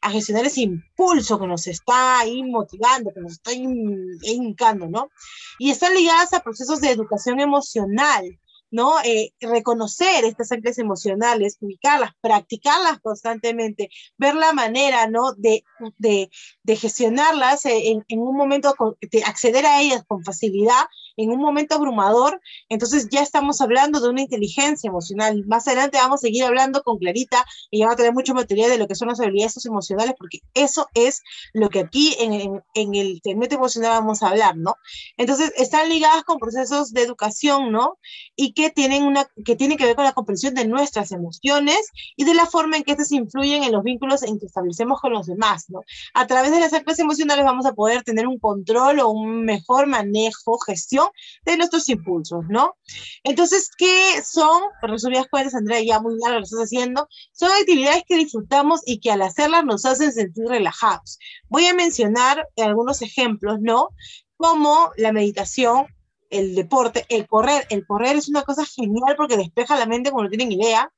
A 0.00 0.10
gestionar 0.10 0.46
ese 0.46 0.62
impulso 0.62 1.38
que 1.38 1.46
nos 1.46 1.66
está 1.66 2.20
ahí 2.20 2.42
motivando, 2.42 3.12
que 3.14 3.20
nos 3.20 3.32
está 3.32 3.52
hincando, 3.52 4.88
¿no? 4.88 5.10
Y 5.58 5.70
están 5.70 5.94
ligadas 5.94 6.32
a 6.32 6.40
procesos 6.40 6.80
de 6.80 6.90
educación 6.90 7.40
emocional, 7.40 8.38
¿no? 8.70 8.94
Eh, 9.04 9.32
reconocer 9.40 10.24
estas 10.24 10.52
anclas 10.52 10.78
emocionales, 10.78 11.56
ubicarlas, 11.60 12.12
practicarlas 12.20 13.00
constantemente, 13.00 13.90
ver 14.16 14.34
la 14.34 14.52
manera, 14.52 15.08
¿no? 15.08 15.32
De, 15.34 15.64
de, 15.98 16.30
de 16.62 16.76
gestionarlas 16.76 17.64
en, 17.66 18.04
en, 18.08 18.20
un 18.20 18.36
momento, 18.36 18.74
de 19.00 19.22
acceder 19.24 19.66
a 19.66 19.80
ellas 19.82 20.04
con 20.06 20.24
facilidad 20.24 20.86
en 21.22 21.30
un 21.30 21.40
momento 21.40 21.74
abrumador, 21.74 22.40
entonces 22.68 23.08
ya 23.10 23.22
estamos 23.22 23.60
hablando 23.60 24.00
de 24.00 24.08
una 24.08 24.22
inteligencia 24.22 24.88
emocional. 24.88 25.44
Más 25.46 25.66
adelante 25.68 25.98
vamos 25.98 26.20
a 26.20 26.26
seguir 26.26 26.44
hablando 26.44 26.82
con 26.82 26.98
Clarita 26.98 27.44
y 27.70 27.80
ya 27.80 27.86
va 27.86 27.92
a 27.92 27.96
tener 27.96 28.12
mucho 28.12 28.34
material 28.34 28.70
de 28.70 28.78
lo 28.78 28.88
que 28.88 28.94
son 28.94 29.08
las 29.08 29.20
habilidades 29.20 29.64
emocionales, 29.64 30.14
porque 30.18 30.40
eso 30.54 30.88
es 30.94 31.22
lo 31.52 31.68
que 31.68 31.80
aquí 31.80 32.16
en, 32.18 32.62
en, 32.74 32.94
el 32.94 33.20
segmento 33.22 33.56
emocional 33.56 33.90
vamos 33.90 34.22
a 34.22 34.28
hablar, 34.28 34.56
¿no? 34.56 34.76
Entonces, 35.16 35.52
están 35.56 35.88
ligadas 35.88 36.24
con 36.24 36.38
procesos 36.38 36.92
de 36.92 37.02
educación, 37.02 37.70
¿no? 37.70 37.98
Y 38.36 38.52
que 38.52 38.70
tienen, 38.70 39.02
una, 39.02 39.26
que 39.44 39.56
tienen 39.56 39.76
que 39.76 39.86
ver 39.86 39.96
con 39.96 40.04
la 40.04 40.12
comprensión 40.12 40.54
de 40.54 40.66
nuestras 40.66 41.12
emociones 41.12 41.88
y 42.16 42.24
de 42.24 42.34
la 42.34 42.46
forma 42.46 42.76
en 42.76 42.84
que 42.84 42.92
estas 42.92 43.12
influyen 43.12 43.64
en 43.64 43.72
los 43.72 43.82
vínculos 43.82 44.22
en 44.22 44.38
que 44.38 44.46
establecemos 44.46 45.00
con 45.00 45.12
los 45.12 45.26
demás, 45.26 45.66
¿no? 45.68 45.80
A 46.14 46.26
través 46.26 46.50
de 46.50 46.60
las 46.60 46.72
actas 46.72 46.98
emocionales 46.98 47.44
vamos 47.44 47.66
a 47.66 47.72
poder 47.72 48.02
tener 48.02 48.26
un 48.26 48.38
control 48.38 49.00
o 49.00 49.08
un 49.08 49.44
mejor 49.44 49.86
manejo, 49.86 50.58
gestión 50.58 51.09
de 51.44 51.56
nuestros 51.56 51.88
impulsos, 51.88 52.44
¿no? 52.48 52.76
Entonces, 53.24 53.70
¿qué 53.76 54.22
son? 54.24 54.62
Resumidas 54.82 55.26
cuentas, 55.30 55.54
Andrea, 55.54 55.82
ya 55.82 56.00
muy 56.00 56.18
largo 56.18 56.38
lo 56.38 56.44
estás 56.44 56.60
haciendo, 56.60 57.08
son 57.32 57.50
actividades 57.52 58.02
que 58.06 58.16
disfrutamos 58.16 58.80
y 58.86 59.00
que 59.00 59.10
al 59.10 59.22
hacerlas 59.22 59.64
nos 59.64 59.84
hacen 59.84 60.12
sentir 60.12 60.44
relajados. 60.46 61.18
Voy 61.48 61.66
a 61.66 61.74
mencionar 61.74 62.46
algunos 62.56 63.02
ejemplos, 63.02 63.58
¿no? 63.60 63.90
Como 64.36 64.90
la 64.96 65.12
meditación, 65.12 65.86
el 66.30 66.54
deporte, 66.54 67.04
el 67.08 67.26
correr. 67.26 67.66
El 67.70 67.86
correr 67.86 68.16
es 68.16 68.28
una 68.28 68.42
cosa 68.42 68.64
genial 68.64 69.14
porque 69.16 69.36
despeja 69.36 69.76
la 69.76 69.86
mente 69.86 70.10
como 70.10 70.24
no 70.24 70.30
tienen 70.30 70.52
idea. 70.52 70.90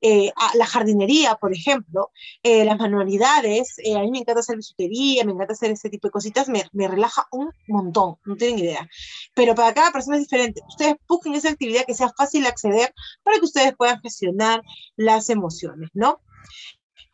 Eh, 0.00 0.30
la 0.54 0.66
jardinería, 0.66 1.36
por 1.36 1.52
ejemplo, 1.54 2.10
eh, 2.42 2.64
las 2.64 2.78
manualidades, 2.78 3.78
eh, 3.78 3.96
a 3.96 4.00
mí 4.00 4.10
me 4.10 4.18
encanta 4.18 4.40
hacer 4.40 4.56
bisutería, 4.56 5.24
me 5.24 5.32
encanta 5.32 5.54
hacer 5.54 5.70
ese 5.70 5.88
tipo 5.88 6.08
de 6.08 6.12
cositas, 6.12 6.48
me, 6.48 6.64
me, 6.72 6.86
relaja 6.86 7.26
un 7.32 7.50
montón, 7.66 8.16
no 8.24 8.36
tienen 8.36 8.58
idea. 8.58 8.88
Pero 9.34 9.54
para 9.54 9.72
cada 9.72 9.92
persona 9.92 10.16
es 10.16 10.24
diferente. 10.24 10.60
Ustedes 10.68 10.96
busquen 11.08 11.34
esa 11.34 11.50
actividad 11.50 11.84
que 11.86 11.94
sea 11.94 12.10
fácil 12.16 12.42
de 12.42 12.48
acceder 12.48 12.94
para 13.22 13.38
que 13.38 13.44
ustedes 13.44 13.74
puedan 13.76 14.00
gestionar 14.00 14.62
las 14.96 15.30
emociones, 15.30 15.90
¿no? 15.94 16.20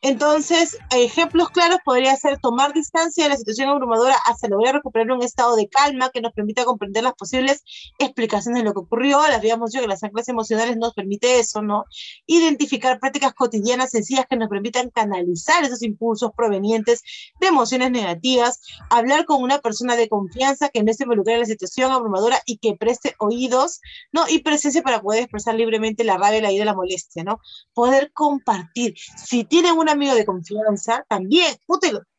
Entonces, 0.05 0.77
ejemplos 0.91 1.51
claros 1.51 1.79
podría 1.85 2.17
ser 2.17 2.39
tomar 2.41 2.73
distancia 2.73 3.23
de 3.23 3.31
la 3.31 3.37
situación 3.37 3.69
abrumadora 3.69 4.17
hasta 4.27 4.49
lograr 4.49 4.75
recuperar 4.75 5.13
un 5.13 5.23
estado 5.23 5.55
de 5.55 5.69
calma 5.69 6.11
que 6.11 6.21
nos 6.21 6.33
permita 6.33 6.65
comprender 6.65 7.05
las 7.05 7.15
posibles 7.15 7.63
explicaciones 8.01 8.63
de 8.63 8.65
lo 8.65 8.73
que 8.73 8.81
ocurrió. 8.81 9.23
Las 9.23 9.37
habíamos 9.37 9.71
dicho 9.71 9.81
que 9.81 9.89
las 9.89 10.03
anclas 10.03 10.29
emocionales 10.29 10.77
nos 10.77 10.93
permite 10.95 11.39
eso, 11.39 11.63
¿no? 11.63 11.85
Identificar 12.27 12.99
prácticas 12.99 13.33
cotidianas 13.33 13.91
sencillas 13.91 14.27
que 14.29 14.37
nos 14.37 14.49
permitan 14.49 14.91
canalizar 14.91 15.63
esos 15.63 15.85
impulsos 15.85 16.33
provenientes 16.37 17.03
de 17.41 17.47
emociones 17.47 17.93
negativas. 17.93 18.61
Hablar 18.91 19.25
con 19.25 19.41
una 19.41 19.61
persona 19.61 19.95
de 19.95 20.09
confianza 20.09 20.69
que 20.69 20.83
no 20.83 20.91
esté 20.91 21.05
involucrada 21.05 21.37
en 21.37 21.43
la 21.43 21.47
situación 21.47 21.93
abrumadora 21.93 22.43
y 22.45 22.59
que 22.59 22.75
preste 22.75 23.15
oídos, 23.21 23.81
¿no? 24.11 24.29
Y 24.29 24.41
presencia 24.41 24.83
para 24.83 25.01
poder 25.01 25.23
expresar 25.23 25.55
libremente 25.55 26.03
la 26.03 26.19
rabia, 26.19 26.43
la 26.43 26.51
ira, 26.51 26.65
la 26.65 26.75
molestia, 26.75 27.23
¿no? 27.23 27.39
Poder 27.73 28.11
compartir. 28.13 28.95
Si 29.17 29.45
tienen 29.45 29.79
una 29.79 29.92
amigo 29.93 30.15
de 30.15 30.25
confianza, 30.25 31.05
también, 31.09 31.55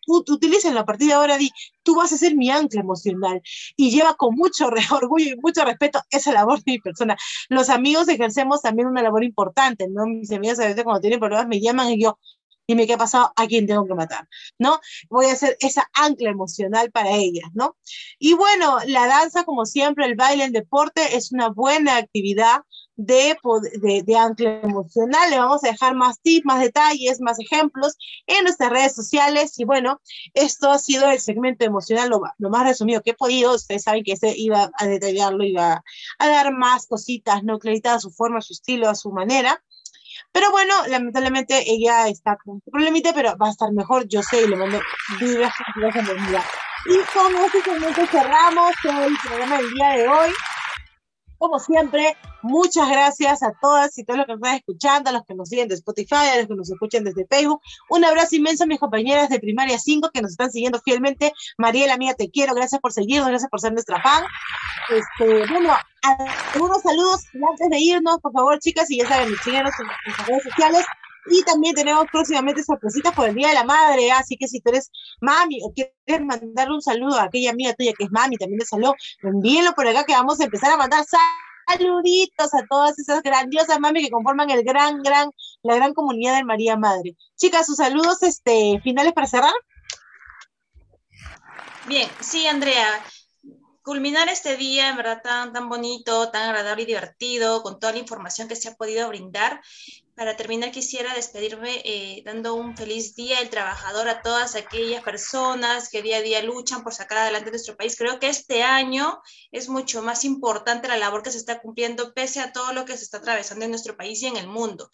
utilicen 0.08 0.76
la 0.76 0.86
partida 0.86 1.16
ahora, 1.16 1.38
di, 1.38 1.52
tú 1.84 1.96
vas 1.96 2.12
a 2.12 2.18
ser 2.18 2.36
mi 2.36 2.50
ancla 2.50 2.82
emocional 2.82 3.42
y 3.76 3.92
lleva 3.92 4.16
con 4.16 4.36
mucho 4.36 4.70
orgullo 4.92 5.34
y 5.34 5.38
mucho 5.38 5.64
respeto 5.66 6.02
esa 6.10 6.32
labor 6.32 6.58
de 6.64 6.74
mi 6.74 6.80
persona. 6.80 7.18
Los 7.50 7.70
amigos 7.70 8.08
ejercemos 8.08 8.62
también 8.62 8.88
una 8.88 9.02
labor 9.02 9.24
importante, 9.24 9.88
¿no? 9.90 10.06
Mis 10.06 10.32
amigos 10.32 10.60
a 10.60 10.68
veces 10.68 10.84
cuando 10.84 11.02
tienen 11.02 11.20
problemas 11.20 11.48
me 11.48 11.62
llaman 11.62 11.90
y 11.90 12.02
yo, 12.02 12.20
dime 12.68 12.88
qué 12.88 12.94
ha 12.94 12.98
pasado, 12.98 13.34
a 13.36 13.48
quién 13.48 13.68
tengo 13.68 13.86
que 13.86 13.94
matar, 13.94 14.28
¿no? 14.58 14.80
Voy 15.10 15.26
a 15.28 15.36
ser 15.36 15.58
esa 15.60 15.90
ancla 15.94 16.30
emocional 16.30 16.92
para 16.92 17.12
ellas, 17.12 17.50
¿no? 17.54 17.78
Y 18.20 18.34
bueno, 18.34 18.78
la 18.88 19.08
danza, 19.08 19.44
como 19.44 19.66
siempre, 19.66 20.06
el 20.06 20.16
baile, 20.16 20.46
el 20.46 20.54
deporte 20.54 21.16
es 21.16 21.32
una 21.32 21.50
buena 21.50 21.98
actividad 21.98 22.62
de, 22.96 23.36
de, 23.82 24.04
de, 24.04 24.18
ancla 24.18 24.62
emocional. 24.62 25.30
Le 25.30 25.40
vamos 25.40 25.64
a 25.64 25.70
dejar 25.70 25.96
más 25.96 26.20
tips, 26.22 26.46
más 26.46 26.62
detalles, 26.62 27.22
más 27.22 27.40
ejemplos 27.40 27.98
en 28.28 28.44
nuestras 28.44 28.70
redes 28.70 28.96
sociales. 28.96 29.58
Y 29.60 29.66
bueno, 29.66 30.02
esto 30.34 30.72
ha 30.72 30.80
sido 30.80 31.10
el 31.10 31.20
segmento 31.20 31.66
emocional, 31.66 32.10
lo, 32.10 32.50
más 32.50 32.64
resumido 32.64 33.02
que 33.02 33.12
he 33.12 33.16
podido. 33.16 33.56
Ustedes 33.56 33.84
saben 33.84 34.04
que 34.04 34.18
se 34.18 34.38
iba 34.38 34.70
a 34.78 34.88
detallarlo, 34.88 35.44
iba 35.44 35.84
a 36.20 36.28
dar 36.28 36.54
más 36.54 36.88
cositas, 36.88 37.44
¿no? 37.44 37.60
Clarita 37.60 37.96
a 37.96 38.00
su 38.00 38.12
forma, 38.12 38.40
a 38.40 38.42
su 38.42 38.54
estilo, 38.54 38.90
a 38.90 38.96
su 38.96 39.12
manera. 39.12 39.64
Pero 40.32 40.52
bueno, 40.52 40.74
lamentablemente 40.88 41.64
ella 41.72 42.08
está 42.08 42.38
con 42.38 42.56
un 42.56 42.62
problemita, 42.62 43.14
pero 43.14 43.36
va 43.38 43.48
a 43.48 43.52
estar 43.52 43.72
mejor, 43.72 44.08
yo 44.08 44.22
sé, 44.24 44.44
y 44.44 44.48
le 44.48 44.56
mando 44.56 44.80
vibras 45.20 45.54
Y 46.86 46.98
con 47.14 47.36
este 47.46 47.62
segmento 47.62 48.06
cerramos 48.08 48.74
el 48.84 49.16
programa 49.24 49.58
del 49.58 49.74
día 49.74 49.90
de 49.90 50.08
hoy. 50.08 50.34
Como 51.44 51.60
siempre, 51.60 52.16
muchas 52.42 52.90
gracias 52.90 53.44
a 53.44 53.52
todas 53.62 53.98
y 53.98 54.06
todos 54.06 54.20
los 54.20 54.28
que 54.28 54.32
nos 54.32 54.42
están 54.42 54.56
escuchando, 54.56 55.10
a 55.10 55.14
los 55.14 55.26
que 55.26 55.36
nos 55.36 55.50
siguen 55.50 55.68
de 55.68 55.76
Spotify, 55.76 56.16
a 56.16 56.38
los 56.38 56.48
que 56.48 56.56
nos 56.56 56.72
escuchan 56.72 57.04
desde 57.04 57.28
Facebook. 57.28 57.60
Un 57.90 58.06
abrazo 58.06 58.38
inmenso 58.38 58.64
a 58.64 58.68
mis 58.68 58.80
compañeras 58.80 59.28
de 59.28 59.42
primaria 59.42 59.78
5 59.78 60.10
que 60.14 60.22
nos 60.22 60.32
están 60.32 60.52
siguiendo 60.52 60.80
fielmente. 60.80 61.34
Mariela, 61.58 61.98
mía, 61.98 62.14
te 62.14 62.32
quiero. 62.32 62.56
Gracias 62.56 62.80
por 62.80 62.94
seguirnos, 62.94 63.28
gracias 63.28 63.50
por 63.52 63.60
ser 63.60 63.74
nuestra 63.74 64.02
fan. 64.02 64.24
Este, 64.90 65.46
bueno, 65.52 65.76
algunos 66.54 66.82
saludos 66.82 67.26
antes 67.50 67.70
de 67.70 67.78
irnos, 67.78 68.20
por 68.22 68.32
favor, 68.32 68.58
chicas, 68.60 68.90
y 68.90 69.00
ya 69.00 69.10
saben, 69.10 69.36
síguenos 69.44 69.74
en 69.82 69.88
nuestras 69.88 70.28
redes 70.30 70.44
sociales. 70.44 70.86
Y 71.28 71.44
también 71.44 71.76
tenemos 71.76 72.06
próximamente 72.12 72.64
sorpresitas 72.64 73.14
por 73.14 73.30
el 73.30 73.36
Día 73.36 73.50
de 73.50 73.54
la 73.54 73.64
Madre, 73.64 74.12
así 74.12 74.36
que 74.38 74.48
si 74.48 74.60
tú 74.60 74.70
eres 74.70 74.92
mami 75.22 75.60
o 75.64 75.72
quieres 75.74 76.26
mandarle 76.26 76.74
un 76.74 76.82
saludo 76.82 77.18
a 77.18 77.24
aquella 77.24 77.52
amiga 77.52 77.74
tuya 77.74 77.94
que 77.98 78.06
es 78.06 78.12
mami, 78.12 78.38
también 78.38 78.60
de 78.60 78.66
salud, 78.66 78.92
envíenlo 79.22 79.74
por 79.74 79.88
acá 79.88 80.04
que 80.04 80.14
vamos 80.14 80.40
a 80.40 80.46
empezar 80.46 80.72
a 80.72 80.78
mandar 80.78 81.06
saluditos 81.68 82.54
a 82.54 82.66
todas 82.70 83.00
esas 83.00 83.22
grandiosas 83.24 83.80
mami 83.80 84.04
que 84.04 84.12
conforman 84.12 84.50
el 84.50 84.64
gran, 84.64 85.02
gran, 85.02 85.32
la 85.64 85.76
gran 85.76 85.94
comunidad 85.94 86.36
de 86.36 86.44
María 86.44 86.76
Madre. 86.76 87.16
Chicas, 87.38 87.66
sus 87.66 87.78
saludos 87.78 88.22
este, 88.24 88.82
finales 88.84 89.14
para 89.14 89.28
cerrar. 89.28 89.54
Bien, 91.88 92.10
sí, 92.20 92.48
Andrea 92.48 93.02
culminar 93.84 94.30
este 94.30 94.56
día, 94.56 94.90
en 94.90 94.98
verdad, 94.98 95.22
tan, 95.22 95.54
tan 95.54 95.70
bonito, 95.70 96.30
tan 96.32 96.50
agradable 96.50 96.84
y 96.84 96.86
divertido, 96.86 97.62
con 97.62 97.80
toda 97.80 97.92
la 97.92 98.00
información 98.00 98.48
que 98.48 98.56
se 98.56 98.70
ha 98.70 98.76
podido 98.76 99.08
brindar. 99.10 99.62
Para 100.16 100.38
terminar, 100.38 100.70
quisiera 100.70 101.12
despedirme 101.16 101.82
eh, 101.84 102.22
dando 102.24 102.54
un 102.54 102.78
feliz 102.78 103.16
día 103.16 103.40
al 103.40 103.50
trabajador 103.50 104.08
a 104.08 104.22
todas 104.22 104.54
aquellas 104.54 105.04
personas 105.04 105.90
que 105.90 106.04
día 106.04 106.18
a 106.18 106.22
día 106.22 106.44
luchan 106.44 106.84
por 106.84 106.94
sacar 106.94 107.18
adelante 107.18 107.50
nuestro 107.50 107.76
país. 107.76 107.96
Creo 107.98 108.20
que 108.20 108.30
este 108.30 108.62
año 108.62 109.24
es 109.52 109.70
mucho 109.70 110.04
más 110.04 110.24
importante 110.24 110.88
la 110.88 110.98
labor 110.98 111.24
que 111.24 111.32
se 111.32 111.40
está 111.40 111.60
cumpliendo 111.60 112.14
pese 112.14 112.42
a 112.42 112.52
todo 112.52 112.74
lo 112.74 112.86
que 112.86 112.96
se 112.96 113.06
está 113.06 113.18
atravesando 113.18 113.66
en 113.66 113.72
nuestro 113.72 113.98
país 113.98 114.22
y 114.22 114.28
en 114.28 114.38
el 114.38 114.48
mundo. 114.48 114.92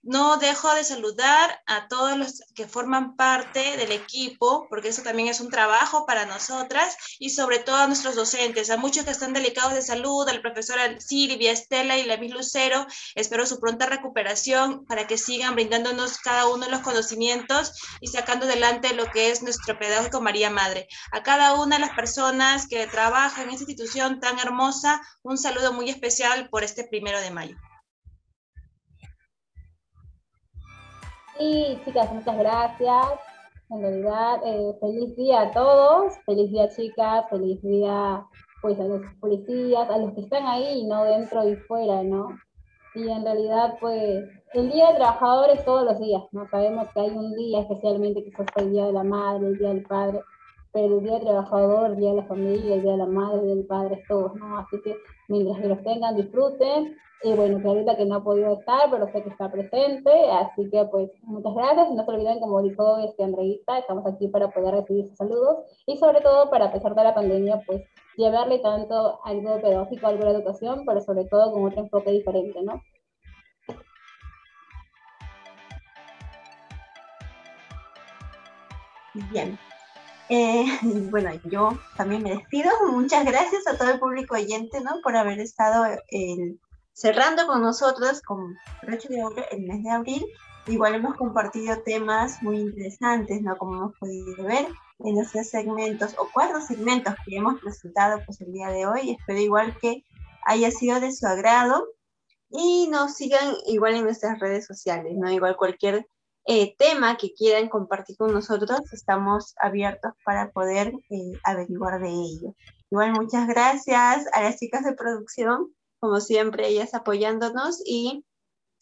No 0.00 0.38
dejo 0.38 0.74
de 0.74 0.84
saludar 0.84 1.60
a 1.66 1.86
todos 1.88 2.16
los 2.16 2.42
que 2.54 2.66
forman 2.66 3.14
parte 3.14 3.76
del 3.76 3.92
equipo, 3.92 4.66
porque 4.70 4.88
eso 4.88 5.02
también 5.02 5.28
es 5.28 5.40
un 5.40 5.50
trabajo 5.50 6.06
para 6.06 6.24
nosotras, 6.24 6.96
y 7.18 7.30
sobre 7.30 7.58
todo 7.58 7.76
a 7.76 7.86
nuestros 7.86 8.16
docentes, 8.16 8.70
a 8.70 8.78
muchos 8.78 9.04
que 9.04 9.10
están 9.10 9.34
delicados 9.34 9.74
de 9.74 9.82
salud, 9.82 10.28
al 10.28 10.40
profesor 10.40 10.78
Silvia, 10.98 11.52
Estela 11.52 11.98
y 11.98 12.04
la 12.04 12.16
Miss 12.16 12.32
Lucero. 12.32 12.86
Espero 13.14 13.46
su 13.46 13.60
pronta 13.60 13.86
recuperación 13.86 14.61
para 14.88 15.06
que 15.06 15.18
sigan 15.18 15.54
brindándonos 15.54 16.18
cada 16.18 16.48
uno 16.48 16.68
los 16.68 16.80
conocimientos 16.80 17.72
y 18.00 18.08
sacando 18.08 18.46
adelante 18.46 18.94
lo 18.94 19.06
que 19.06 19.30
es 19.30 19.42
nuestro 19.42 19.78
pedagógico 19.78 20.20
María 20.20 20.50
Madre. 20.50 20.88
A 21.12 21.22
cada 21.22 21.54
una 21.60 21.76
de 21.76 21.82
las 21.82 21.94
personas 21.94 22.66
que 22.68 22.86
trabajan 22.86 23.44
en 23.44 23.50
esta 23.50 23.70
institución 23.70 24.20
tan 24.20 24.38
hermosa, 24.38 25.00
un 25.22 25.38
saludo 25.38 25.72
muy 25.72 25.90
especial 25.90 26.48
por 26.50 26.64
este 26.64 26.84
primero 26.84 27.20
de 27.20 27.30
mayo. 27.30 27.56
Sí, 31.38 31.80
chicas, 31.84 32.12
muchas 32.12 32.38
gracias. 32.38 33.06
En 33.70 33.80
realidad, 33.80 34.40
eh, 34.44 34.76
feliz 34.80 35.16
día 35.16 35.40
a 35.42 35.50
todos, 35.50 36.14
feliz 36.26 36.50
día 36.50 36.68
chicas, 36.68 37.24
feliz 37.30 37.60
día 37.62 38.24
pues 38.62 38.78
a 38.78 38.84
los 38.84 39.02
policías, 39.20 39.90
a 39.90 39.98
los 39.98 40.14
que 40.14 40.20
están 40.20 40.46
ahí, 40.46 40.84
¿no? 40.84 41.04
Dentro 41.04 41.48
y 41.48 41.56
fuera, 41.56 42.02
¿no? 42.02 42.28
Y 42.94 43.08
en 43.08 43.24
realidad, 43.24 43.76
pues, 43.80 44.28
el 44.52 44.70
Día 44.70 44.88
del 44.88 44.96
Trabajador 44.96 45.50
es 45.50 45.64
todos 45.64 45.84
los 45.84 45.98
días, 45.98 46.22
¿no? 46.32 46.46
Sabemos 46.48 46.88
que 46.92 47.00
hay 47.00 47.10
un 47.10 47.34
día 47.34 47.60
especialmente 47.60 48.22
que 48.22 48.30
es 48.30 48.36
el 48.56 48.72
Día 48.72 48.86
de 48.86 48.92
la 48.92 49.02
Madre, 49.02 49.46
el 49.46 49.58
Día 49.58 49.68
del 49.68 49.82
Padre, 49.82 50.20
pero 50.72 50.98
el 50.98 51.02
Día 51.02 51.12
del 51.12 51.22
Trabajador, 51.22 51.90
el 51.90 51.96
Día 51.96 52.10
de 52.10 52.16
la 52.16 52.24
Familia, 52.24 52.74
el 52.74 52.82
Día 52.82 52.92
de 52.92 52.98
la 52.98 53.06
Madre, 53.06 53.46
del 53.46 53.66
Padre, 53.66 53.94
es 53.94 54.08
todos, 54.08 54.34
¿no? 54.34 54.58
Así 54.58 54.80
que 54.82 54.96
mientras 55.28 55.58
que 55.58 55.68
los 55.68 55.82
tengan, 55.82 56.16
disfruten 56.16 56.96
y 57.24 57.34
bueno, 57.34 57.60
Clarita 57.60 57.96
que 57.96 58.04
no 58.04 58.16
ha 58.16 58.24
podido 58.24 58.58
estar, 58.58 58.90
pero 58.90 59.06
sé 59.12 59.22
que 59.22 59.28
está 59.28 59.50
presente, 59.50 60.10
así 60.32 60.68
que 60.70 60.84
pues 60.90 61.10
muchas 61.22 61.54
gracias. 61.54 61.90
No 61.92 62.04
se 62.04 62.10
olviden, 62.10 62.40
como 62.40 62.62
dijo 62.62 62.98
este 62.98 63.22
Andreita, 63.22 63.78
estamos 63.78 64.04
aquí 64.06 64.26
para 64.26 64.50
poder 64.50 64.74
recibir 64.74 65.06
sus 65.06 65.16
saludos 65.16 65.58
y 65.86 65.96
sobre 65.98 66.20
todo 66.20 66.50
para, 66.50 66.66
a 66.66 66.72
pesar 66.72 66.94
de 66.94 67.04
la 67.04 67.14
pandemia, 67.14 67.62
pues 67.64 67.82
llevarle 68.16 68.58
tanto 68.58 69.20
algo 69.24 69.60
pedagógico, 69.60 70.06
algo 70.06 70.24
de 70.24 70.32
educación, 70.32 70.84
pero 70.86 71.00
sobre 71.00 71.24
todo 71.24 71.52
con 71.52 71.64
otro 71.64 71.82
enfoque 71.82 72.10
diferente, 72.10 72.62
¿no? 72.62 72.82
Bien. 79.14 79.58
Eh, 80.28 80.64
bueno, 81.10 81.30
yo 81.44 81.78
también 81.96 82.22
me 82.22 82.30
despido. 82.30 82.70
Muchas 82.90 83.24
gracias 83.24 83.66
a 83.66 83.76
todo 83.76 83.90
el 83.90 83.98
público 83.98 84.34
oyente, 84.34 84.80
¿no? 84.80 85.00
Por 85.02 85.16
haber 85.16 85.40
estado 85.40 85.84
eh, 86.10 86.56
cerrando 86.92 87.46
con 87.46 87.62
nosotros 87.62 88.22
con 88.22 88.56
de 88.82 89.24
oro 89.24 89.44
el 89.50 89.62
mes 89.62 89.82
de 89.82 89.90
abril. 89.90 90.24
Igual 90.66 90.94
hemos 90.94 91.16
compartido 91.16 91.82
temas 91.84 92.42
muy 92.42 92.60
interesantes, 92.60 93.42
¿no? 93.42 93.56
Como 93.56 93.74
hemos 93.74 93.98
podido 93.98 94.44
ver 94.44 94.66
en 95.00 95.16
los 95.16 95.32
tres 95.32 95.50
segmentos 95.50 96.14
o 96.18 96.28
cuatro 96.32 96.60
segmentos 96.60 97.14
que 97.24 97.36
hemos 97.36 97.60
presentado 97.60 98.20
pues 98.24 98.40
el 98.40 98.52
día 98.52 98.68
de 98.68 98.86
hoy. 98.86 99.16
Espero 99.18 99.40
igual 99.40 99.76
que 99.80 100.04
haya 100.44 100.70
sido 100.70 101.00
de 101.00 101.12
su 101.12 101.26
agrado 101.26 101.86
y 102.50 102.88
nos 102.88 103.14
sigan 103.14 103.54
igual 103.66 103.94
en 103.94 104.04
nuestras 104.04 104.38
redes 104.38 104.66
sociales, 104.66 105.14
¿no? 105.16 105.30
Igual 105.30 105.56
cualquier 105.56 106.06
eh, 106.44 106.74
tema 106.76 107.16
que 107.16 107.32
quieran 107.34 107.68
compartir 107.68 108.16
con 108.16 108.32
nosotros, 108.32 108.92
estamos 108.92 109.54
abiertos 109.60 110.12
para 110.24 110.50
poder 110.50 110.92
eh, 111.10 111.32
averiguar 111.44 112.00
de 112.00 112.08
ello. 112.08 112.54
Igual 112.90 113.12
muchas 113.12 113.46
gracias 113.46 114.26
a 114.32 114.42
las 114.42 114.58
chicas 114.58 114.84
de 114.84 114.94
producción, 114.94 115.72
como 116.00 116.20
siempre, 116.20 116.68
ellas 116.68 116.94
apoyándonos 116.94 117.80
y, 117.86 118.24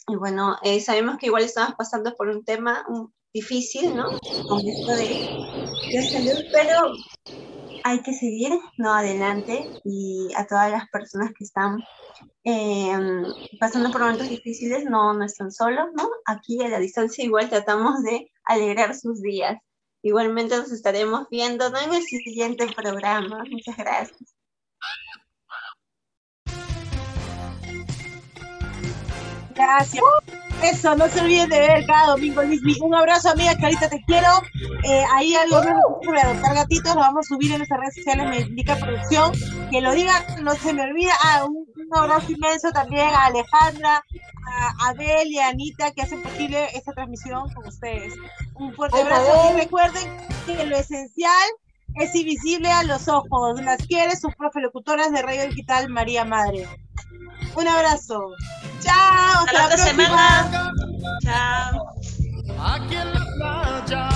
y 0.09 0.17
bueno, 0.17 0.57
eh, 0.63 0.81
sabemos 0.81 1.19
que 1.19 1.27
igual 1.27 1.45
estamos 1.45 1.75
pasando 1.77 2.15
por 2.17 2.29
un 2.29 2.45
tema 2.45 2.85
difícil, 3.33 3.95
¿no? 3.95 4.19
Con 4.49 4.67
esto 4.67 4.97
de, 4.97 5.93
de 5.93 6.03
salud, 6.03 6.45
pero 6.53 6.93
hay 7.85 8.03
que 8.03 8.13
seguir, 8.13 8.53
¿no? 8.79 8.93
Adelante 8.93 9.71
y 9.85 10.29
a 10.37 10.47
todas 10.47 10.71
las 10.71 10.89
personas 10.91 11.31
que 11.37 11.45
están 11.45 11.79
Em, 12.43 13.25
pasando 13.59 13.91
por 13.91 14.01
momentos 14.01 14.29
difíciles, 14.29 14.85
no, 14.85 15.13
no 15.13 15.25
están 15.25 15.53
solos, 15.53 15.89
¿no? 15.95 16.09
Aquí 16.25 16.63
a 16.63 16.69
la 16.69 16.79
distancia 16.79 17.25
igual 17.25 17.51
tratamos 17.51 18.03
de 18.03 18.31
alegrar 18.45 18.95
sus 18.97 19.21
días. 19.21 19.59
Igualmente 20.03 20.57
nos 20.57 20.73
estaremos 20.73 21.29
viendo 21.31 21.67
en 21.67 21.95
el 21.95 22.03
siguiente 22.03 22.67
programa. 22.75 23.45
Muchas 23.51 23.77
gracias. 23.77 24.35
Gracias. 29.55 30.05
Eso, 30.63 30.95
no 30.95 31.09
se 31.09 31.21
olviden 31.21 31.49
de 31.49 31.59
ver 31.59 31.87
cada 31.87 32.09
domingo 32.09 32.43
Un 32.83 32.95
abrazo, 32.95 33.31
amiga, 33.31 33.55
que 33.57 33.65
ahorita 33.65 33.89
te 33.89 34.03
quiero. 34.05 34.29
Eh, 34.85 35.05
ahí 35.15 35.35
algo 35.35 35.63
sobre 36.05 36.21
adoptar 36.21 36.55
gatitos, 36.55 36.95
lo 36.95 37.01
vamos 37.01 37.27
a 37.27 37.35
subir 37.35 37.53
en 37.53 37.59
nuestras 37.59 37.81
redes 37.81 37.95
sociales, 37.95 38.29
me 38.29 38.41
indica 38.41 38.77
producción. 38.77 39.33
Que 39.71 39.81
lo 39.81 39.93
digan, 39.93 40.23
no 40.43 40.55
se 40.55 40.75
me 40.75 40.83
olvida. 40.83 41.13
Ah, 41.25 41.45
un, 41.47 41.67
abrazo 41.93 42.33
inmenso 42.33 42.71
también 42.73 43.09
a 43.09 43.27
Alejandra, 43.27 44.05
a 44.47 44.89
Abel 44.89 45.29
y 45.29 45.39
a 45.39 45.49
Anita 45.49 45.91
que 45.93 46.03
hacen 46.03 46.23
posible 46.23 46.69
esta 46.75 46.93
transmisión 46.93 47.53
con 47.55 47.67
ustedes. 47.67 48.15
Un 48.55 48.75
fuerte 48.75 49.01
abrazo 49.01 49.53
y 49.53 49.61
recuerden 49.61 50.05
que 50.47 50.67
lo 50.67 50.77
esencial 50.77 51.49
es 51.97 52.15
invisible 52.15 52.71
a 52.71 52.85
los 52.85 53.09
ojos. 53.09 53.61
Las 53.63 53.87
quiere 53.87 54.15
sus 54.17 54.35
profe 54.37 54.61
locutoras 54.61 55.11
de 55.11 55.23
Radio 55.23 55.49
Digital 55.49 55.89
María 55.89 56.25
Madre. 56.25 56.69
Un 57.55 57.69
abrazo. 57.69 58.35
Chao. 58.81 59.45
Hasta, 59.45 59.53
la, 59.53 59.67
otra 59.67 59.77
semana. 59.79 60.73
Chao. 61.23 61.95
Aquí 62.59 62.97
en 62.97 63.15
la 63.15 63.27
playa. 63.37 64.09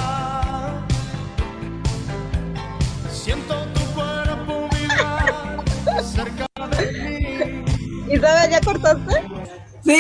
Siento 3.10 3.66
tu 3.68 3.80
cuerpo 3.94 4.68
vibrar 4.72 5.64
cerca 6.02 6.46
de 6.76 6.92
mí. 6.92 8.14
Isabel, 8.14 8.50
¿ya 8.50 8.60
cortaste? 8.60 9.24